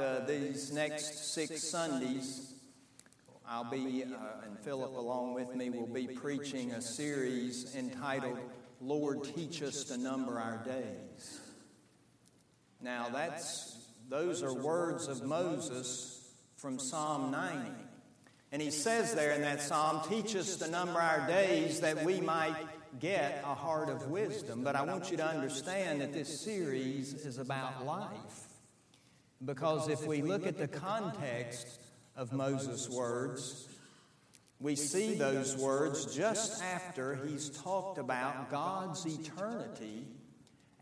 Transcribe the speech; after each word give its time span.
uh, 0.00 0.20
these 0.26 0.72
next 0.72 1.32
six 1.34 1.62
Sundays, 1.62 2.52
I'll 3.46 3.70
be, 3.70 4.04
uh, 4.04 4.46
and 4.46 4.58
Philip 4.60 4.96
along 4.96 5.34
with 5.34 5.54
me, 5.54 5.70
will 5.70 5.86
be 5.86 6.06
preaching 6.06 6.72
a 6.72 6.80
series 6.80 7.74
entitled, 7.76 8.38
Lord, 8.80 9.24
Teach 9.24 9.62
Us 9.62 9.84
to 9.84 9.98
Number 9.98 10.38
Our 10.38 10.62
Days. 10.64 11.40
Now, 12.80 13.08
that's, 13.12 13.76
those 14.08 14.42
are 14.42 14.54
words 14.54 15.08
of 15.08 15.24
Moses 15.24 16.30
from 16.56 16.78
Psalm 16.78 17.30
90. 17.30 17.70
And 18.50 18.62
he 18.62 18.70
says 18.70 19.14
there 19.14 19.32
in 19.32 19.42
that 19.42 19.60
psalm, 19.60 20.00
Teach 20.08 20.34
us 20.34 20.56
to 20.56 20.70
number 20.70 21.00
our 21.00 21.26
days 21.26 21.80
that 21.80 22.04
we 22.04 22.20
might 22.20 22.56
get 22.98 23.42
a 23.44 23.54
heart 23.54 23.90
of 23.90 24.08
wisdom. 24.08 24.62
But 24.62 24.74
I 24.74 24.82
want 24.82 25.10
you 25.10 25.16
to 25.18 25.26
understand 25.26 26.00
that 26.00 26.12
this 26.12 26.40
series 26.40 27.12
is 27.14 27.38
about 27.38 27.84
life. 27.84 28.47
Because 29.44 29.88
if 29.88 30.04
we 30.06 30.22
look 30.22 30.46
at 30.46 30.58
the 30.58 30.68
context 30.68 31.80
of 32.16 32.32
Moses' 32.32 32.88
words, 32.88 33.68
we 34.60 34.74
see 34.74 35.14
those 35.14 35.56
words 35.56 36.14
just 36.14 36.62
after 36.62 37.14
he's 37.24 37.48
talked 37.50 37.98
about 37.98 38.50
God's 38.50 39.06
eternity 39.06 40.04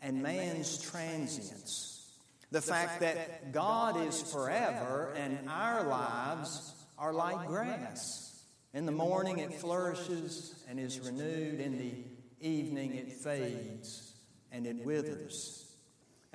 and 0.01 0.23
man's 0.23 0.80
transience. 0.80 1.93
The 2.51 2.63
fact 2.63 3.01
that 3.01 3.53
God 3.53 4.07
is 4.07 4.23
forever 4.23 5.13
and 5.16 5.49
our 5.49 5.87
lives 5.87 6.73
are 6.99 7.13
like 7.13 7.47
grass. 7.49 8.43
In 8.73 8.87
the 8.87 8.93
morning 8.93 9.38
it 9.38 9.52
flourishes 9.55 10.65
and 10.69 10.80
is 10.80 11.01
renewed, 11.01 11.61
in 11.61 11.77
the 11.77 11.93
evening 12.41 12.95
it 12.95 13.13
fades 13.13 14.15
and 14.52 14.66
it 14.66 14.85
withers. 14.87 15.66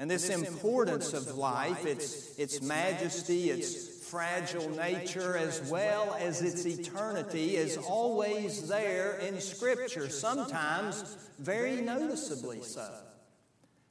And 0.02 0.10
this 0.10 0.30
importance 0.30 1.14
of 1.14 1.38
life, 1.38 1.86
its, 1.86 2.36
its 2.40 2.60
majesty, 2.60 3.52
its 3.52 4.04
fragile 4.10 4.68
nature, 4.72 5.38
as 5.38 5.62
well 5.70 6.18
as 6.20 6.42
its 6.42 6.66
eternity, 6.66 7.56
is 7.56 7.78
always 7.78 8.68
there 8.68 9.20
in 9.20 9.40
Scripture, 9.40 10.10
sometimes 10.10 11.18
very 11.38 11.82
noticeably 11.82 12.64
so, 12.64 12.92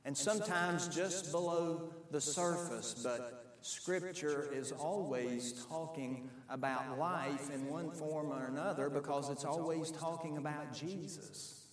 and 0.05 0.19
sometimes 0.19 0.89
just 0.89 1.31
below 1.31 1.93
the 2.11 2.21
surface. 2.21 3.01
But 3.05 3.55
Scripture 3.61 4.51
is 4.53 4.73
always 4.73 5.65
talking 5.67 6.29
about 6.49 6.99
life 6.99 7.55
in 7.55 7.69
one 7.69 7.93
form 7.93 8.33
or 8.33 8.47
another 8.47 8.91
because 8.91 9.31
it's 9.31 9.45
always 9.45 9.93
talking 9.93 10.39
about 10.39 10.75
Jesus. 10.75 11.67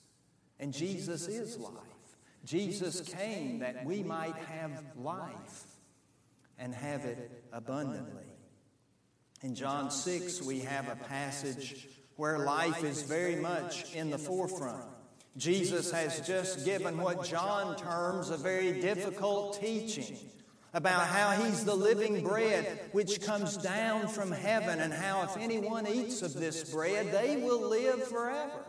And 0.59 0.71
Jesus 0.71 1.27
is 1.27 1.57
life. 1.57 1.96
Jesus 2.47 3.01
came 3.01 3.59
that 3.59 3.83
we 3.83 4.01
might 4.03 4.35
have 4.37 4.71
life 4.95 5.65
and 6.57 6.73
have 6.73 7.03
it 7.03 7.43
abundantly. 7.51 8.23
In 9.41 9.53
John 9.53 9.91
6, 9.91 10.43
we 10.43 10.59
have 10.61 10.87
a 10.87 10.95
passage 10.95 11.89
where 12.15 12.39
life 12.39 12.85
is 12.85 13.03
very 13.03 13.35
much 13.35 13.93
in 13.93 14.09
the 14.09 14.17
forefront. 14.17 14.85
Jesus 15.35 15.91
has 15.91 16.25
just 16.25 16.63
given 16.63 16.97
what 16.97 17.25
John 17.25 17.75
terms 17.75 18.29
a 18.29 18.37
very 18.37 18.79
difficult 18.79 19.59
teaching 19.59 20.17
about 20.73 21.05
how 21.05 21.31
he's 21.31 21.65
the 21.65 21.75
living 21.75 22.23
bread 22.23 22.79
which 22.93 23.21
comes 23.21 23.57
down 23.57 24.07
from 24.07 24.31
heaven, 24.31 24.79
and 24.79 24.93
how 24.93 25.23
if 25.23 25.35
anyone 25.35 25.85
eats 25.85 26.21
of 26.21 26.33
this 26.33 26.71
bread, 26.71 27.11
they 27.11 27.35
will 27.35 27.67
live 27.67 28.03
forever. 28.07 28.63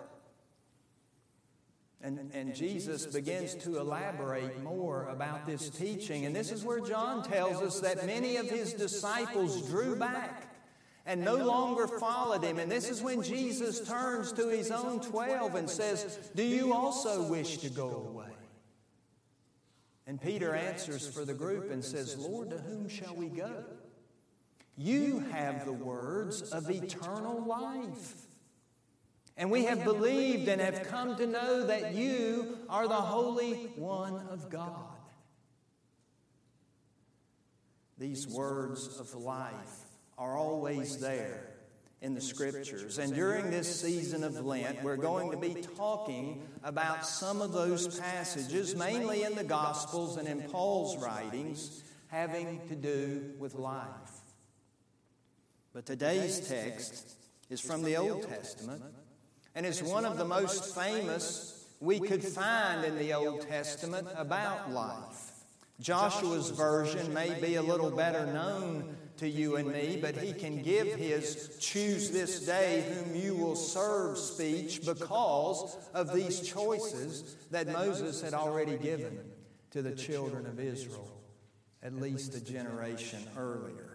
And, 2.01 2.31
and 2.33 2.55
Jesus 2.55 3.07
begins 3.07 3.57
to 3.57 3.79
elaborate 3.79 4.63
more 4.63 5.09
about 5.09 5.47
this 5.47 5.69
teaching. 5.69 6.27
And 6.27 6.37
this 6.37 6.53
is 6.53 6.65
where 6.65 6.81
John 6.81 7.25
tells 7.25 7.61
us 7.61 7.81
that 7.81 8.07
many 8.07 8.37
of 8.37 8.49
his 8.49 8.73
disciples 8.73 9.69
drew 9.69 9.97
back 9.97 10.55
and 11.07 11.25
no 11.25 11.37
longer 11.37 11.89
followed 11.89 12.45
him. 12.45 12.59
And 12.59 12.71
this 12.71 12.89
is 12.89 13.03
when 13.03 13.23
Jesus 13.23 13.89
turns 13.89 14.31
to 14.33 14.49
his 14.49 14.71
own 14.71 15.01
twelve 15.01 15.57
and 15.57 15.69
says, 15.69 16.31
Do 16.37 16.45
you 16.45 16.73
also 16.73 17.29
wish 17.29 17.59
to 17.59 17.71
go 17.71 17.89
away? 17.89 18.27
And 20.07 20.21
Peter 20.21 20.55
answers 20.55 21.09
for 21.09 21.25
the 21.25 21.35
group 21.35 21.71
and 21.71 21.85
says, 21.85 22.17
Lord, 22.17 22.51
to 22.51 22.59
whom 22.59 22.89
shall 22.89 23.15
we 23.15 23.27
go? 23.27 23.65
You 24.77 25.19
have 25.33 25.65
the 25.65 25.73
words 25.73 26.43
of 26.53 26.71
eternal 26.71 27.45
life. 27.45 28.28
And 29.39 29.53
we 29.53 29.65
have 29.67 29.85
believed 29.85 30.49
and 30.49 30.61
have 30.61 30.89
come 30.89 31.17
to 31.17 31.25
know 31.25 31.69
that 31.69 31.95
you 31.95 32.59
are 32.69 32.89
the 32.89 32.95
Holy 32.95 33.71
One 33.77 34.17
of 34.31 34.51
God. 34.51 34.97
These 37.99 38.27
words 38.27 38.99
of 38.99 39.15
life 39.15 39.55
are 40.19 40.37
always 40.37 40.99
there 40.99 41.51
in 42.01 42.15
the 42.15 42.21
scriptures. 42.21 42.99
And 42.99 43.15
during 43.15 43.51
this 43.51 43.81
season 43.81 44.25
of 44.25 44.45
Lent, 44.45 44.83
we're 44.83 44.97
going 44.97 45.31
to 45.31 45.37
be 45.37 45.63
talking 45.77 46.43
about 46.65 47.07
some 47.07 47.41
of 47.41 47.53
those 47.53 48.01
passages, 48.01 48.75
mainly 48.75 49.23
in 49.23 49.37
the 49.37 49.45
Gospels 49.45 50.17
and 50.17 50.27
in 50.27 50.43
Paul's 50.51 50.97
writings, 50.97 51.85
having 52.09 52.67
to 52.69 52.75
do 52.75 53.35
with 53.39 53.55
life. 53.55 53.87
But 55.73 55.87
today's 55.87 56.41
text 56.49 57.17
is 57.51 57.61
from 57.61 57.85
the 57.85 57.97
Old 57.97 58.29
Testament 58.29 58.83
and 59.59 59.67
is 59.67 59.83
one 59.83 60.05
of 60.05 60.17
the 60.17 60.25
most 60.25 60.73
famous 60.73 61.67
we 61.81 61.99
could 61.99 62.23
find 62.23 62.85
in 62.85 62.97
the 62.97 63.13
Old 63.13 63.41
Testament 63.41 64.07
about 64.15 64.71
life. 64.71 65.33
Joshua's 65.81 66.51
version 66.51 67.13
may 67.13 67.41
be 67.41 67.57
a 67.57 67.63
little 67.63 67.91
better 67.91 68.25
known 68.27 68.97
to 69.17 69.29
you 69.29 69.57
and 69.57 69.67
me, 69.73 69.99
but 70.01 70.17
he 70.17 70.33
can 70.33 70.63
give 70.63 70.87
his 70.95 71.57
choose 71.59 72.13
this 72.13 72.47
day 72.47 72.85
whom 72.89 73.17
you 73.21 73.35
will 73.35 73.57
serve 73.57 74.17
speech 74.17 74.87
because 74.87 75.77
of 75.93 76.15
these 76.15 76.41
choices 76.41 77.35
that 77.51 77.67
Moses 77.67 78.23
had 78.23 78.35
already 78.35 78.77
given 78.77 79.19
to 79.73 79.83
the 79.83 79.91
children 79.91 80.47
of 80.47 80.61
Israel, 80.61 81.21
at 81.83 81.97
least 81.97 82.33
a 82.37 82.41
generation 82.41 83.27
earlier. 83.37 83.88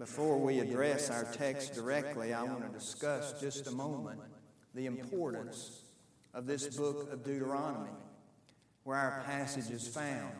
Before 0.00 0.38
we 0.38 0.60
address 0.60 1.10
our 1.10 1.24
text 1.24 1.74
directly, 1.74 2.32
I 2.32 2.42
want 2.42 2.66
to 2.66 2.72
discuss 2.72 3.38
just 3.38 3.66
a 3.66 3.70
moment 3.70 4.18
the 4.74 4.86
importance 4.86 5.82
of 6.32 6.46
this 6.46 6.74
book 6.74 7.12
of 7.12 7.22
Deuteronomy, 7.22 7.90
where 8.84 8.96
our 8.96 9.22
passage 9.26 9.70
is 9.70 9.86
found. 9.86 10.32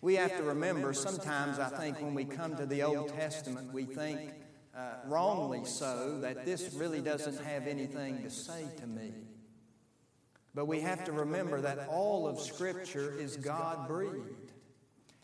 We 0.00 0.14
have 0.14 0.36
to 0.36 0.44
remember 0.44 0.92
sometimes, 0.92 1.58
I 1.58 1.70
think, 1.70 2.00
when 2.00 2.14
we 2.14 2.24
come 2.24 2.54
to 2.54 2.66
the 2.66 2.84
Old 2.84 3.08
Testament, 3.08 3.72
we 3.72 3.84
think, 3.84 4.30
uh, 4.76 4.92
wrongly 5.06 5.64
so, 5.64 6.20
that 6.20 6.44
this 6.44 6.72
really 6.74 7.00
doesn't 7.00 7.44
have 7.44 7.66
anything 7.66 8.22
to 8.22 8.30
say 8.30 8.64
to 8.76 8.86
me. 8.86 9.12
But 10.54 10.66
we 10.66 10.82
have 10.82 11.02
to 11.06 11.12
remember 11.12 11.60
that 11.62 11.88
all 11.88 12.28
of 12.28 12.38
Scripture 12.38 13.12
is 13.18 13.36
God 13.36 13.88
breathed 13.88 14.52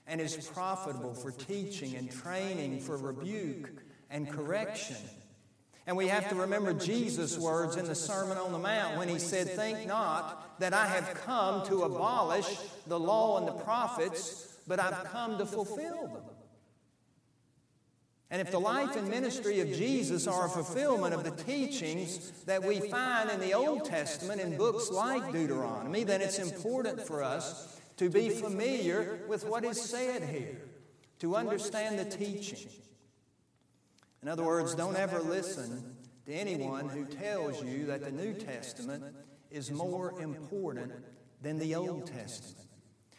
and 0.07 0.21
is 0.21 0.37
profitable 0.37 1.15
for 1.15 1.31
teaching 1.31 1.97
and 1.97 2.11
training, 2.11 2.81
for 2.81 2.97
rebuke 2.97 3.71
and 4.11 4.31
correction. 4.31 4.97
And 5.87 5.97
we 5.97 6.09
have 6.09 6.29
to 6.31 6.35
remember 6.35 6.73
Jesus' 6.73 7.39
words 7.39 7.77
in 7.77 7.87
the 7.87 7.95
Sermon 7.95 8.39
on 8.39 8.53
the 8.53 8.59
Mount 8.59 8.99
when 8.99 9.09
he 9.09 9.19
said, 9.19 9.49
Think 9.49 9.87
not 9.87 10.59
that 10.59 10.75
I 10.75 10.87
have 10.87 11.15
come 11.25 11.65
to 11.67 11.83
abolish 11.83 12.57
the 12.87 12.99
law 12.99 13.39
and 13.39 13.47
the 13.47 13.53
prophets, 13.53 14.59
but 14.67 14.81
I've 14.81 15.05
come 15.05 15.39
to 15.39 15.47
fulfill 15.47 16.09
them. 16.09 16.23
And 18.31 18.41
if 18.41 18.51
the 18.51 18.59
life 18.59 18.97
and 18.97 19.09
ministry 19.09 19.61
of 19.61 19.69
Jesus 19.69 20.27
are 20.27 20.47
a 20.47 20.49
fulfillment 20.49 21.15
of 21.15 21.23
the 21.23 21.31
teachings 21.31 22.33
that 22.47 22.63
we 22.63 22.81
find 22.81 23.31
in 23.31 23.39
the 23.39 23.55
Old 23.55 23.85
Testament 23.85 24.41
in 24.41 24.57
books 24.57 24.91
like 24.91 25.31
Deuteronomy, 25.31 26.03
then 26.03 26.21
it's 26.21 26.41
important 26.41 27.01
for 27.07 27.23
us 27.23 27.81
to 27.97 28.11
be 28.11 28.29
familiar 28.29 29.21
with 29.29 29.47
what 29.47 29.65
is 29.65 29.81
said 29.81 30.23
here, 30.23 30.61
to 31.19 31.37
understand 31.37 31.99
the 31.99 32.05
teaching. 32.05 32.69
In 34.23 34.29
other 34.29 34.45
words, 34.45 34.75
don't 34.75 34.97
ever 34.97 35.21
listen 35.21 35.97
to 36.27 36.33
anyone 36.33 36.89
who 36.89 37.05
tells 37.05 37.63
you 37.63 37.87
that 37.87 38.05
the 38.05 38.11
New 38.11 38.35
Testament 38.35 39.05
is 39.51 39.71
more 39.71 40.21
important 40.21 40.93
than 41.43 41.59
the 41.59 41.75
Old 41.75 42.07
Testament. 42.07 42.67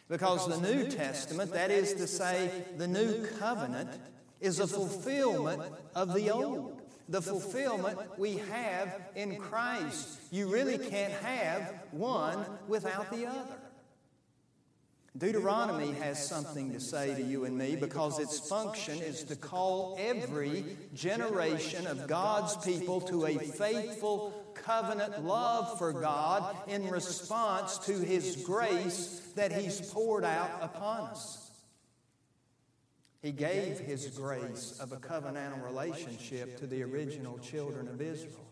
Because 0.09 0.47
the 0.47 0.59
New 0.59 0.87
Testament, 0.89 1.53
that 1.53 1.71
is 1.71 1.93
to 1.95 2.07
say, 2.07 2.51
the 2.77 2.87
New 2.87 3.25
Covenant, 3.39 3.89
is 4.39 4.59
a 4.59 4.67
fulfillment 4.67 5.61
of 5.95 6.13
the 6.13 6.29
Old. 6.29 6.81
The 7.09 7.21
fulfillment 7.21 7.97
we 8.19 8.37
have 8.51 9.01
in 9.15 9.37
Christ. 9.37 10.19
You 10.29 10.49
really 10.49 10.77
can't 10.77 11.13
have 11.13 11.73
one 11.91 12.45
without 12.67 13.09
the 13.11 13.27
other. 13.27 13.55
Deuteronomy 15.17 15.93
has 15.93 16.27
something 16.27 16.71
to 16.73 16.79
say 16.79 17.15
to 17.15 17.21
you 17.21 17.45
and 17.45 17.57
me 17.57 17.75
because 17.75 18.19
its 18.19 18.39
function 18.47 18.99
is 18.99 19.23
to 19.23 19.35
call 19.35 19.97
every 19.99 20.63
generation 20.93 21.87
of 21.87 22.07
God's 22.07 22.55
people 22.57 23.01
to 23.01 23.25
a 23.25 23.37
faithful 23.37 24.53
covenant 24.53 25.23
love 25.23 25.77
for 25.77 25.93
God 25.93 26.55
in 26.67 26.87
response 26.89 27.79
to 27.79 27.93
His 27.93 28.43
grace 28.45 29.21
that 29.35 29.51
He's 29.51 29.81
poured 29.91 30.25
out 30.25 30.51
upon 30.61 31.09
us. 31.09 31.49
He 33.21 33.31
gave 33.31 33.79
His 33.79 34.07
grace 34.07 34.77
of 34.79 34.91
a 34.91 34.97
covenantal 34.97 35.65
relationship 35.65 36.59
to 36.59 36.67
the 36.67 36.83
original 36.83 37.39
children 37.39 37.87
of 37.87 38.01
Israel. 38.01 38.45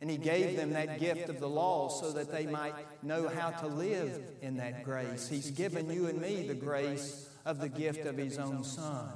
And 0.00 0.10
He 0.10 0.18
gave 0.18 0.56
them 0.56 0.70
that 0.70 1.00
gift 1.00 1.28
of 1.28 1.40
the 1.40 1.48
law 1.48 1.88
so 1.88 2.12
that 2.12 2.30
they 2.30 2.46
might 2.46 2.74
know 3.02 3.28
how 3.28 3.50
to 3.50 3.66
live 3.66 4.20
in 4.42 4.58
that 4.58 4.84
grace. 4.84 5.28
He's 5.28 5.50
given 5.50 5.90
you 5.90 6.06
and 6.06 6.20
me 6.20 6.46
the 6.46 6.54
grace 6.54 7.28
of 7.46 7.60
the 7.60 7.68
gift 7.68 8.04
of 8.06 8.16
His 8.16 8.38
own 8.38 8.62
Son, 8.62 9.08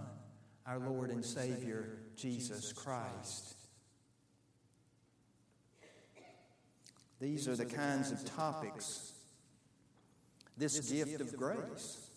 our 0.66 0.78
Lord 0.78 1.10
and 1.10 1.24
Savior, 1.24 1.98
Jesus 2.16 2.72
Christ. 2.72 3.56
These 7.20 7.46
are 7.48 7.56
the 7.56 7.66
kinds 7.66 8.10
of 8.10 8.24
topics, 8.24 9.12
this 10.56 10.80
gift 10.90 11.20
of 11.20 11.36
grace, 11.36 12.08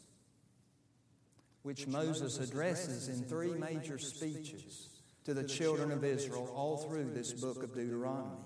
which 1.63 1.87
Moses 1.87 2.39
addresses 2.39 3.09
in 3.09 3.25
three 3.25 3.51
major 3.51 3.97
speeches 3.97 4.87
to 5.25 5.33
the 5.33 5.43
children 5.43 5.91
of 5.91 6.05
Israel 6.05 6.49
all 6.55 6.77
through 6.77 7.11
this 7.13 7.33
book 7.33 7.63
of 7.63 7.73
Deuteronomy. 7.73 8.37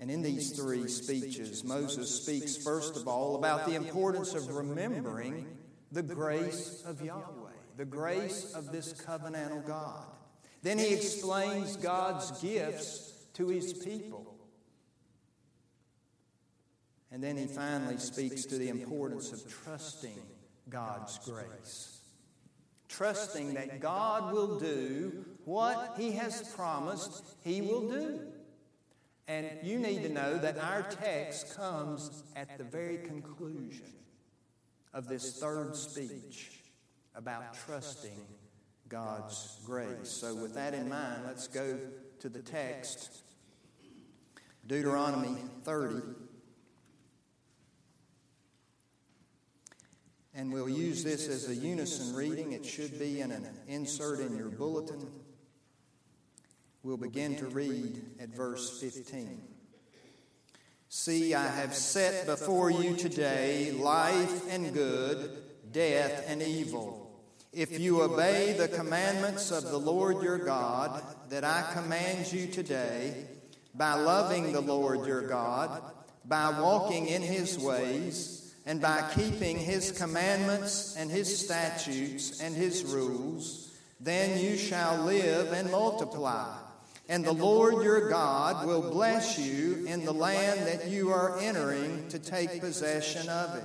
And 0.00 0.10
in 0.10 0.22
these 0.22 0.50
three 0.50 0.88
speeches, 0.88 1.62
Moses 1.62 2.22
speaks 2.22 2.56
first 2.56 2.96
of 2.96 3.06
all 3.06 3.36
about 3.36 3.66
the 3.66 3.74
importance 3.74 4.34
of 4.34 4.54
remembering 4.54 5.46
the 5.92 6.02
grace 6.02 6.82
of 6.84 7.00
Yahweh, 7.00 7.52
the 7.76 7.84
grace 7.84 8.52
of 8.54 8.72
this 8.72 8.92
covenantal 8.92 9.64
God. 9.66 10.04
Then 10.62 10.78
he 10.78 10.92
explains 10.92 11.76
God's 11.76 12.30
gifts 12.42 13.12
to 13.34 13.48
his 13.48 13.72
people. 13.72 14.34
And 17.12 17.22
then 17.22 17.36
he 17.36 17.46
finally 17.46 17.98
speaks 17.98 18.44
to 18.46 18.58
the 18.58 18.70
importance 18.70 19.32
of 19.32 19.48
trusting 19.62 20.18
God's 20.68 21.18
grace. 21.18 22.00
Trusting 22.88 23.54
that 23.54 23.80
God 23.80 24.32
will 24.32 24.58
do 24.58 25.24
what 25.44 25.94
he 25.96 26.12
has 26.12 26.52
promised 26.54 27.22
he 27.44 27.60
will 27.60 27.88
do. 27.88 28.20
And 29.26 29.48
you 29.62 29.78
need 29.78 30.02
to 30.02 30.10
know 30.10 30.36
that 30.36 30.58
our 30.58 30.82
text 30.82 31.56
comes 31.56 32.24
at 32.36 32.58
the 32.58 32.64
very 32.64 32.98
conclusion 32.98 33.92
of 34.92 35.08
this 35.08 35.38
third 35.38 35.74
speech 35.74 36.62
about 37.14 37.54
trusting 37.66 38.20
God's 38.88 39.58
grace. 39.64 40.10
So, 40.10 40.34
with 40.34 40.54
that 40.54 40.74
in 40.74 40.88
mind, 40.88 41.22
let's 41.26 41.48
go 41.48 41.78
to 42.20 42.28
the 42.28 42.42
text 42.42 43.22
Deuteronomy 44.66 45.36
30. 45.62 46.02
And 50.34 50.52
we'll 50.52 50.68
use 50.68 51.04
this 51.04 51.28
as 51.28 51.48
a 51.48 51.54
unison 51.54 52.14
reading. 52.14 52.52
It 52.52 52.66
should 52.66 52.98
be 52.98 53.20
in 53.20 53.30
an 53.30 53.46
insert 53.68 54.20
in 54.20 54.36
your 54.36 54.48
bulletin. 54.48 55.06
We'll 56.84 56.98
begin 56.98 57.34
to 57.36 57.46
read 57.46 58.02
at 58.20 58.28
verse 58.28 58.78
15. 58.78 59.40
See, 60.90 61.32
I 61.34 61.46
have 61.46 61.74
set 61.74 62.26
before 62.26 62.70
you 62.70 62.94
today 62.94 63.72
life 63.72 64.42
and 64.50 64.74
good, 64.74 65.30
death 65.72 66.26
and 66.28 66.42
evil. 66.42 67.10
If 67.54 67.80
you 67.80 68.02
obey 68.02 68.52
the 68.52 68.68
commandments 68.68 69.50
of 69.50 69.70
the 69.70 69.78
Lord 69.78 70.22
your 70.22 70.36
God 70.36 71.02
that 71.30 71.42
I 71.42 71.70
command 71.72 72.30
you 72.30 72.48
today, 72.48 73.28
by 73.74 73.94
loving 73.94 74.52
the 74.52 74.60
Lord 74.60 75.06
your 75.06 75.22
God, 75.22 75.82
by 76.26 76.50
walking 76.60 77.06
in 77.06 77.22
his 77.22 77.58
ways, 77.58 78.54
and 78.66 78.82
by 78.82 79.10
keeping 79.14 79.56
his 79.56 79.90
commandments 79.90 80.96
and 80.98 81.10
his 81.10 81.46
statutes 81.46 82.42
and 82.42 82.54
his 82.54 82.84
rules, 82.84 83.74
then 84.00 84.38
you 84.38 84.58
shall 84.58 85.02
live 85.04 85.50
and 85.52 85.70
multiply 85.70 86.58
and 87.08 87.24
the 87.24 87.32
Lord 87.32 87.84
your 87.84 88.08
God 88.08 88.66
will 88.66 88.90
bless 88.90 89.38
you 89.38 89.84
in 89.86 90.04
the 90.04 90.12
land 90.12 90.66
that 90.66 90.88
you 90.88 91.10
are 91.10 91.38
entering 91.38 92.08
to 92.08 92.18
take 92.18 92.60
possession 92.60 93.28
of 93.28 93.56
it. 93.56 93.64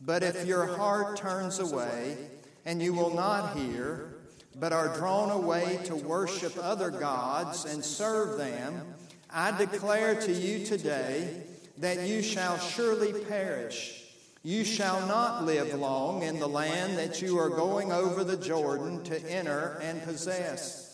But 0.00 0.22
if 0.22 0.44
your 0.44 0.66
heart 0.66 1.16
turns 1.16 1.58
away, 1.58 2.16
and 2.64 2.82
you 2.82 2.92
will 2.92 3.14
not 3.14 3.56
hear, 3.56 4.16
but 4.56 4.72
are 4.72 4.96
drawn 4.96 5.30
away 5.30 5.78
to 5.84 5.94
worship 5.94 6.52
other 6.60 6.90
gods 6.90 7.64
and 7.64 7.84
serve 7.84 8.36
them, 8.36 8.94
I 9.30 9.56
declare 9.56 10.20
to 10.22 10.32
you 10.32 10.66
today 10.66 11.42
that 11.78 12.06
you 12.08 12.22
shall 12.22 12.58
surely 12.58 13.12
perish. 13.24 14.02
You 14.42 14.64
shall 14.64 15.06
not 15.06 15.44
live 15.44 15.74
long 15.74 16.22
in 16.22 16.38
the 16.38 16.48
land 16.48 16.98
that 16.98 17.22
you 17.22 17.38
are 17.38 17.50
going 17.50 17.92
over 17.92 18.24
the 18.24 18.36
Jordan 18.36 19.02
to 19.04 19.30
enter 19.30 19.78
and 19.82 20.02
possess. 20.02 20.85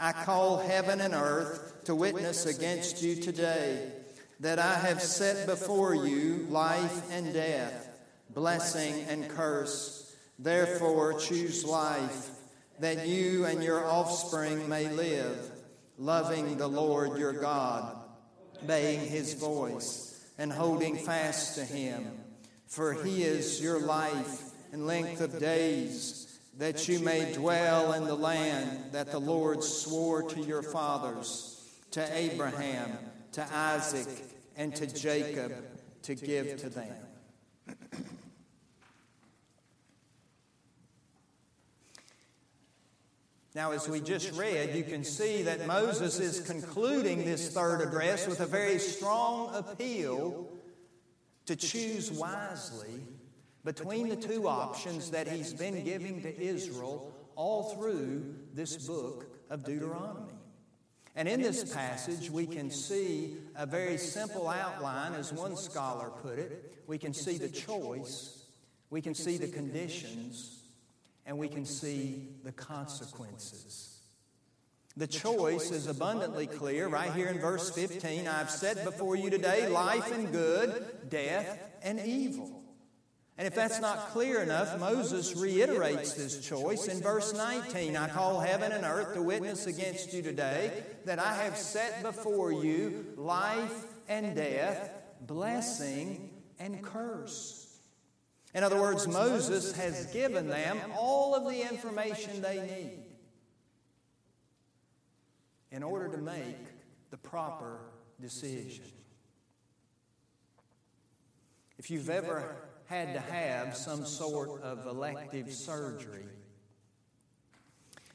I 0.00 0.12
call 0.12 0.58
heaven 0.58 1.00
and 1.00 1.14
earth 1.14 1.84
to 1.84 1.94
witness 1.94 2.46
against 2.46 3.02
you 3.02 3.16
today 3.16 3.90
that 4.40 4.60
I 4.60 4.74
have 4.74 5.02
set 5.02 5.46
before 5.46 5.94
you 5.94 6.46
life 6.48 7.10
and 7.10 7.32
death, 7.32 7.88
blessing 8.30 9.04
and 9.08 9.28
curse. 9.28 10.16
Therefore, 10.38 11.18
choose 11.18 11.64
life, 11.64 12.30
that 12.78 13.08
you 13.08 13.44
and 13.44 13.62
your 13.62 13.84
offspring 13.84 14.68
may 14.68 14.88
live, 14.88 15.50
loving 15.98 16.56
the 16.56 16.68
Lord 16.68 17.18
your 17.18 17.32
God, 17.32 17.96
obeying 18.62 19.00
his 19.00 19.34
voice, 19.34 20.24
and 20.38 20.52
holding 20.52 20.96
fast 20.96 21.56
to 21.56 21.64
him. 21.64 22.06
For 22.68 22.92
he 22.92 23.24
is 23.24 23.60
your 23.60 23.80
life 23.80 24.42
and 24.72 24.86
length 24.86 25.20
of 25.20 25.40
days 25.40 26.27
that 26.58 26.88
you 26.88 26.98
may 26.98 27.32
dwell 27.32 27.92
in 27.92 28.04
the 28.04 28.14
land 28.14 28.92
that 28.92 29.12
the 29.12 29.18
Lord 29.18 29.62
swore 29.62 30.24
to 30.24 30.40
your 30.40 30.62
fathers, 30.62 31.64
to 31.92 32.16
Abraham, 32.16 32.90
to 33.32 33.46
Isaac, 33.54 34.08
and 34.56 34.74
to 34.74 34.86
Jacob 34.86 35.54
to 36.02 36.14
give 36.14 36.58
to 36.60 36.68
them. 36.68 36.94
Now, 43.54 43.72
as 43.72 43.88
we 43.88 44.00
just 44.00 44.38
read, 44.38 44.76
you 44.76 44.84
can 44.84 45.02
see 45.02 45.42
that 45.42 45.66
Moses 45.66 46.20
is 46.20 46.38
concluding 46.46 47.24
this 47.24 47.52
third 47.52 47.80
address 47.80 48.28
with 48.28 48.38
a 48.38 48.46
very 48.46 48.78
strong 48.78 49.52
appeal 49.52 50.48
to 51.46 51.56
choose 51.56 52.12
wisely 52.12 53.00
between 53.64 54.08
the 54.08 54.16
two 54.16 54.48
options 54.48 55.10
that 55.10 55.28
he's 55.28 55.52
been 55.52 55.84
giving 55.84 56.22
to 56.22 56.40
Israel 56.40 57.12
all 57.36 57.74
through 57.74 58.34
this 58.54 58.76
book 58.86 59.26
of 59.50 59.64
Deuteronomy. 59.64 60.32
And 61.14 61.28
in 61.28 61.42
this 61.42 61.74
passage, 61.74 62.30
we 62.30 62.46
can 62.46 62.70
see 62.70 63.36
a 63.56 63.66
very 63.66 63.98
simple 63.98 64.48
outline, 64.48 65.14
as 65.14 65.32
one 65.32 65.56
scholar 65.56 66.10
put 66.10 66.38
it. 66.38 66.82
We 66.86 66.98
can 66.98 67.12
see 67.12 67.38
the 67.38 67.48
choice, 67.48 68.44
we 68.90 69.00
can 69.00 69.14
see 69.14 69.36
the 69.36 69.48
conditions, 69.48 70.62
and 71.26 71.36
we 71.36 71.48
can 71.48 71.64
see 71.64 72.28
the 72.44 72.52
consequences. 72.52 73.98
The 74.96 75.06
choice 75.06 75.70
is 75.70 75.86
abundantly 75.86 76.46
clear 76.46 76.88
right 76.88 77.12
here 77.12 77.28
in 77.28 77.38
verse 77.38 77.70
15. 77.70 78.26
I've 78.26 78.50
set 78.50 78.84
before 78.84 79.14
you 79.14 79.30
today 79.30 79.68
life 79.68 80.10
and 80.12 80.32
good, 80.32 81.08
death 81.08 81.58
and 81.82 82.00
evil. 82.00 82.57
And 83.38 83.46
if 83.46 83.54
that's 83.54 83.80
not 83.80 84.08
clear 84.08 84.42
enough, 84.42 84.80
Moses 84.80 85.36
reiterates 85.36 86.14
this 86.14 86.40
choice 86.40 86.88
in 86.88 87.00
verse 87.00 87.32
19 87.32 87.96
I 87.96 88.08
call 88.08 88.40
heaven 88.40 88.72
and 88.72 88.84
earth 88.84 89.14
to 89.14 89.22
witness 89.22 89.68
against 89.68 90.12
you 90.12 90.22
today 90.22 90.82
that 91.04 91.20
I 91.20 91.34
have 91.44 91.56
set 91.56 92.02
before 92.02 92.52
you 92.52 93.14
life 93.16 93.84
and 94.08 94.34
death, 94.34 94.90
blessing 95.20 96.30
and 96.58 96.82
curse. 96.82 97.78
In 98.54 98.64
other 98.64 98.80
words, 98.80 99.06
Moses 99.06 99.70
has 99.76 100.06
given 100.06 100.48
them 100.48 100.80
all 100.96 101.36
of 101.36 101.44
the 101.44 101.60
information 101.60 102.42
they 102.42 102.60
need 102.60 103.04
in 105.70 105.84
order 105.84 106.08
to 106.08 106.18
make 106.18 106.56
the 107.10 107.18
proper 107.18 107.78
decision. 108.20 108.84
If 111.78 111.88
you've 111.88 112.10
ever 112.10 112.56
had 112.88 113.12
to 113.12 113.20
have 113.20 113.76
some 113.76 114.04
sort 114.04 114.62
of 114.62 114.86
elective 114.86 115.52
surgery. 115.52 116.24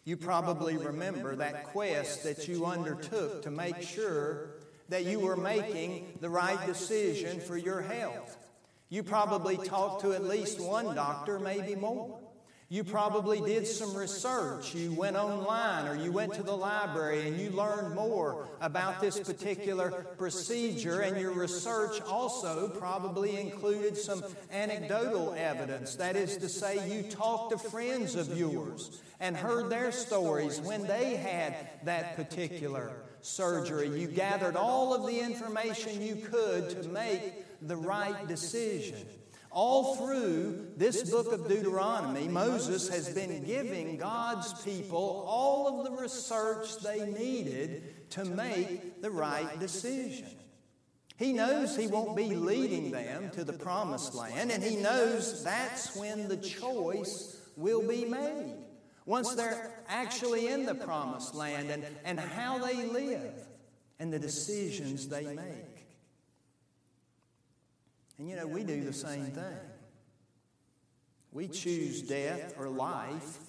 You 0.04 0.18
probably 0.18 0.78
remember 0.78 1.36
that 1.36 1.66
quest 1.66 2.24
that 2.24 2.48
you 2.48 2.66
undertook 2.66 3.44
to 3.44 3.52
make 3.52 3.82
sure 3.82 4.56
that 4.90 5.06
you 5.06 5.20
were 5.20 5.38
making 5.38 6.18
the 6.20 6.30
right 6.30 6.66
decision 6.66 7.40
for 7.40 7.56
your 7.56 7.82
health. 7.82 8.38
You 8.90 9.04
probably 9.04 9.58
talked 9.58 10.02
to 10.02 10.14
at 10.14 10.24
least 10.24 10.60
one 10.60 10.94
doctor, 10.96 11.40
maybe 11.40 11.76
more. 11.76 12.20
You 12.74 12.84
probably 12.84 13.40
did 13.40 13.68
some 13.68 13.96
research. 13.96 14.74
You 14.74 14.94
went 14.94 15.16
online 15.16 15.86
or 15.86 15.96
you 15.96 16.12
went 16.12 16.34
to 16.34 16.42
the 16.42 16.58
library 16.58 17.28
and 17.28 17.40
you 17.40 17.52
learned 17.52 17.94
more 17.94 18.48
about 18.62 19.00
this 19.00 19.20
particular 19.20 19.92
procedure. 20.18 21.02
And 21.02 21.22
your 21.22 21.34
research 21.34 22.02
also 22.02 22.70
probably 22.70 23.40
included 23.40 23.96
some 23.96 24.24
anecdotal 24.52 25.36
evidence. 25.38 25.98
That 25.98 26.16
is 26.16 26.36
to 26.38 26.50
say, 26.50 26.90
you 26.90 27.12
talked 27.12 27.52
to 27.52 27.60
friends 27.60 28.16
of 28.16 28.36
yours 28.36 29.04
and 29.20 29.38
heard 29.38 29.70
their 29.70 29.92
stories 29.92 30.60
when 30.60 30.88
they 30.88 31.16
had 31.16 31.56
that 31.84 32.16
particular 32.16 32.92
surgery. 33.22 33.88
You 34.00 34.08
gathered 34.08 34.56
all 34.56 34.96
of 34.96 35.06
the 35.06 35.20
information 35.20 36.02
you 36.02 36.16
could 36.16 36.72
to 36.72 36.90
make 36.90 37.22
the 37.62 37.78
right 37.78 38.28
decision. 38.28 39.06
All 39.54 39.96
through 39.96 40.72
this 40.78 41.10
book 41.12 41.32
of 41.32 41.48
Deuteronomy, 41.48 42.28
Moses 42.28 42.90
has 42.90 43.10
been 43.10 43.44
giving 43.44 43.98
God's 43.98 44.52
people 44.64 45.24
all 45.28 45.80
of 45.80 45.86
the 45.86 46.02
research 46.02 46.80
they 46.80 47.06
needed 47.06 48.10
to 48.12 48.26
make 48.26 49.02
the 49.02 49.12
right 49.12 49.60
decision. 49.60 50.28
He 51.18 51.34
knows 51.34 51.76
he 51.76 51.86
won't 51.86 52.18
be 52.18 52.36
leading 52.36 52.90
them 52.90 53.30
to 53.32 53.44
the 53.44 53.54
promised 53.54 54.16
land, 54.16 54.52
and 54.52 54.64
he 54.64 54.76
knows 54.76 55.44
that's 55.44 55.96
when 55.96 56.28
the 56.28 56.38
choice 56.38 57.40
will 57.56 57.88
be 57.88 58.06
made. 58.06 58.56
Once 59.06 59.36
they're 59.36 59.84
actually 59.88 60.48
in 60.48 60.66
the 60.66 60.74
promised 60.76 61.36
land 61.36 61.70
and, 61.70 61.86
and 62.04 62.20
how 62.20 62.58
they 62.58 62.88
live 62.88 63.48
and 64.00 64.12
the 64.12 64.20
decisions 64.20 65.08
they 65.08 65.26
make. 65.36 65.73
And 68.18 68.30
you 68.30 68.36
know, 68.36 68.48
we 68.48 68.64
do 68.64 68.84
the 68.84 68.94
same 68.94 69.26
thing. 69.26 69.58
We 71.32 71.48
choose 71.48 72.02
death 72.04 72.56
or 72.58 72.70
life 72.70 73.40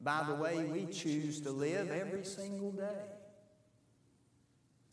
by 0.00 0.24
the 0.26 0.34
way 0.34 0.64
we 0.64 0.86
choose 0.86 1.42
to 1.42 1.50
live 1.50 1.90
every 1.90 2.24
single 2.24 2.72
day. 2.72 3.04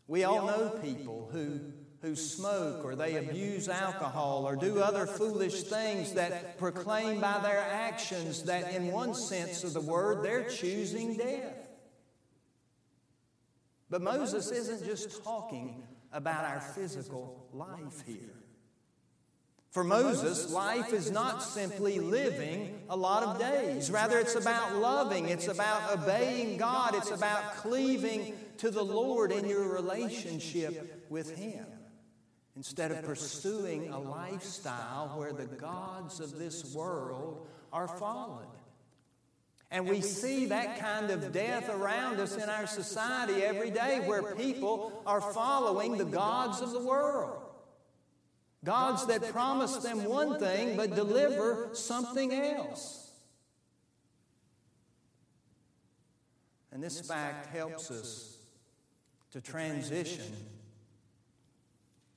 We 0.06 0.24
all 0.24 0.46
know 0.46 0.78
people 0.82 1.30
who, 1.32 1.60
who 2.02 2.14
smoke 2.14 2.84
or 2.84 2.94
they 2.94 3.16
abuse 3.16 3.68
alcohol 3.68 4.46
or 4.46 4.56
do 4.56 4.80
other 4.80 5.06
foolish 5.06 5.62
things 5.62 6.12
that 6.14 6.58
proclaim 6.58 7.20
by 7.20 7.38
their 7.42 7.58
actions 7.58 8.42
that, 8.44 8.74
in 8.74 8.92
one 8.92 9.14
sense 9.14 9.64
of 9.64 9.72
the 9.72 9.80
word, 9.80 10.22
they're 10.22 10.48
choosing 10.48 11.16
death. 11.16 11.68
But 13.90 14.02
Moses 14.02 14.50
isn't 14.50 14.84
just 14.84 15.24
talking 15.24 15.82
about 16.12 16.44
our 16.44 16.60
physical 16.60 17.46
life 17.52 18.04
here. 18.06 18.37
For 19.70 19.84
Moses, 19.84 20.50
life 20.50 20.94
is 20.94 21.10
not 21.10 21.42
simply 21.42 21.98
living 21.98 22.80
a 22.88 22.96
lot 22.96 23.22
of 23.22 23.38
days. 23.38 23.90
Rather, 23.90 24.18
it's 24.18 24.34
about 24.34 24.76
loving, 24.76 25.28
it's 25.28 25.48
about 25.48 25.92
obeying 25.92 26.56
God, 26.56 26.94
it's 26.94 27.10
about 27.10 27.56
cleaving 27.56 28.34
to 28.58 28.70
the 28.70 28.82
Lord 28.82 29.30
in 29.30 29.46
your 29.46 29.68
relationship 29.68 31.06
with 31.10 31.36
Him. 31.36 31.66
Instead 32.56 32.90
of 32.90 33.04
pursuing 33.04 33.90
a 33.90 33.98
lifestyle 33.98 35.12
where 35.16 35.32
the 35.32 35.46
gods 35.46 36.18
of 36.18 36.38
this 36.38 36.74
world 36.74 37.46
are 37.72 37.86
followed. 37.86 38.48
And 39.70 39.86
we 39.86 40.00
see 40.00 40.46
that 40.46 40.80
kind 40.80 41.10
of 41.10 41.30
death 41.30 41.68
around 41.68 42.20
us 42.20 42.34
in 42.36 42.48
our 42.48 42.66
society 42.66 43.42
every 43.42 43.70
day 43.70 44.00
where 44.06 44.34
people 44.34 45.02
are 45.06 45.20
following 45.20 45.98
the 45.98 46.06
gods 46.06 46.62
of 46.62 46.72
the 46.72 46.80
world. 46.80 47.47
Gods 48.68 49.06
that 49.06 49.32
promise 49.32 49.78
them 49.78 50.04
one 50.04 50.38
thing 50.38 50.76
but 50.76 50.94
deliver 50.94 51.70
something 51.72 52.34
else. 52.34 53.10
And 56.70 56.82
this 56.82 57.00
fact 57.00 57.46
helps 57.46 57.90
us 57.90 58.36
to 59.30 59.40
transition 59.40 60.36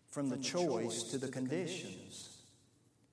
from 0.10 0.28
the 0.28 0.36
choice 0.36 1.04
to 1.04 1.18
the 1.18 1.30
conditions. 1.30 2.40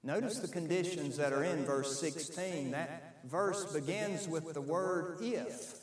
Notice 0.03 0.41
the 0.41 0.49
conditions 0.49 1.17
that 1.19 1.33
are 1.33 1.45
in 1.45 1.65
verse 1.65 1.97
16. 2.01 2.73
That 2.73 3.19
verse 3.25 3.73
begins 3.73 4.27
with 4.27 4.53
the 4.53 4.61
word 4.61 5.19
if. 5.21 5.78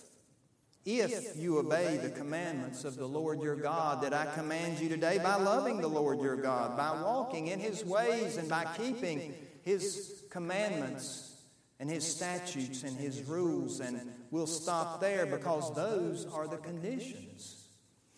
If 0.85 1.35
you 1.35 1.57
obey 1.57 1.97
the 1.97 2.11
commandments 2.11 2.83
of 2.85 2.95
the 2.95 3.07
Lord 3.07 3.41
your 3.41 3.55
God 3.55 4.03
that 4.03 4.13
I 4.13 4.27
command 4.35 4.79
you 4.79 4.87
today 4.87 5.17
by 5.17 5.35
loving 5.35 5.81
the 5.81 5.87
Lord 5.87 6.21
your 6.21 6.35
God, 6.35 6.77
by 6.77 7.01
walking 7.01 7.47
in 7.47 7.59
his 7.59 7.83
ways, 7.83 8.37
and 8.37 8.47
by 8.47 8.67
keeping 8.77 9.33
his 9.63 10.21
commandments 10.29 11.41
and 11.79 11.89
his 11.89 12.05
statutes 12.05 12.83
and 12.83 12.95
his 12.97 13.23
rules. 13.23 13.79
And 13.79 13.99
we'll 14.29 14.45
stop 14.45 15.01
there 15.01 15.25
because 15.25 15.73
those 15.73 16.27
are 16.31 16.47
the 16.47 16.57
conditions. 16.57 17.54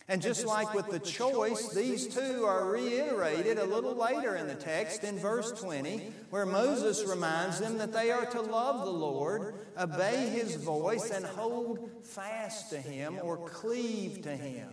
And 0.09 0.21
just 0.21 0.45
like 0.45 0.73
with 0.73 0.89
the 0.89 0.99
choice, 0.99 1.73
these 1.73 2.07
two 2.07 2.45
are 2.45 2.65
reiterated 2.65 3.57
a 3.57 3.65
little 3.65 3.93
later 3.93 4.37
in 4.37 4.47
the 4.47 4.55
text 4.55 5.03
in 5.03 5.19
verse 5.19 5.51
20, 5.51 6.13
where 6.29 6.45
Moses 6.45 7.03
reminds 7.03 7.59
them 7.59 7.77
that 7.77 7.91
they 7.91 8.11
are 8.11 8.25
to 8.27 8.41
love 8.41 8.85
the 8.85 8.91
Lord, 8.91 9.55
obey 9.77 10.29
his 10.29 10.55
voice, 10.55 11.09
and 11.09 11.25
hold 11.25 11.89
fast 12.03 12.69
to 12.69 12.77
him 12.77 13.19
or 13.21 13.49
cleave 13.49 14.21
to 14.21 14.33
him, 14.33 14.69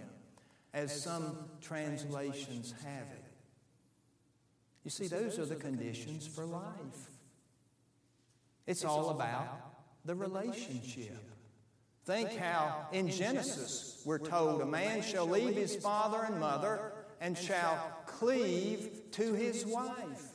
as 0.72 1.02
some 1.02 1.36
translations 1.60 2.72
have 2.84 3.08
it. 3.12 3.24
You 4.84 4.90
see, 4.90 5.08
those 5.08 5.40
are 5.40 5.46
the 5.46 5.56
conditions 5.56 6.28
for 6.28 6.44
life. 6.44 7.10
It's 8.68 8.84
all 8.84 9.10
about 9.10 9.48
the 10.04 10.14
relationship. 10.14 11.33
Think 12.04 12.36
how 12.36 12.86
in 12.92 13.08
Genesis 13.08 14.02
we're 14.04 14.18
told 14.18 14.60
a 14.60 14.66
man 14.66 15.00
shall 15.00 15.26
leave 15.26 15.56
his 15.56 15.74
father 15.76 16.24
and 16.28 16.38
mother 16.38 16.92
and 17.20 17.36
shall 17.36 17.92
cleave 18.06 18.90
to 19.12 19.32
his 19.32 19.64
wife, 19.64 20.28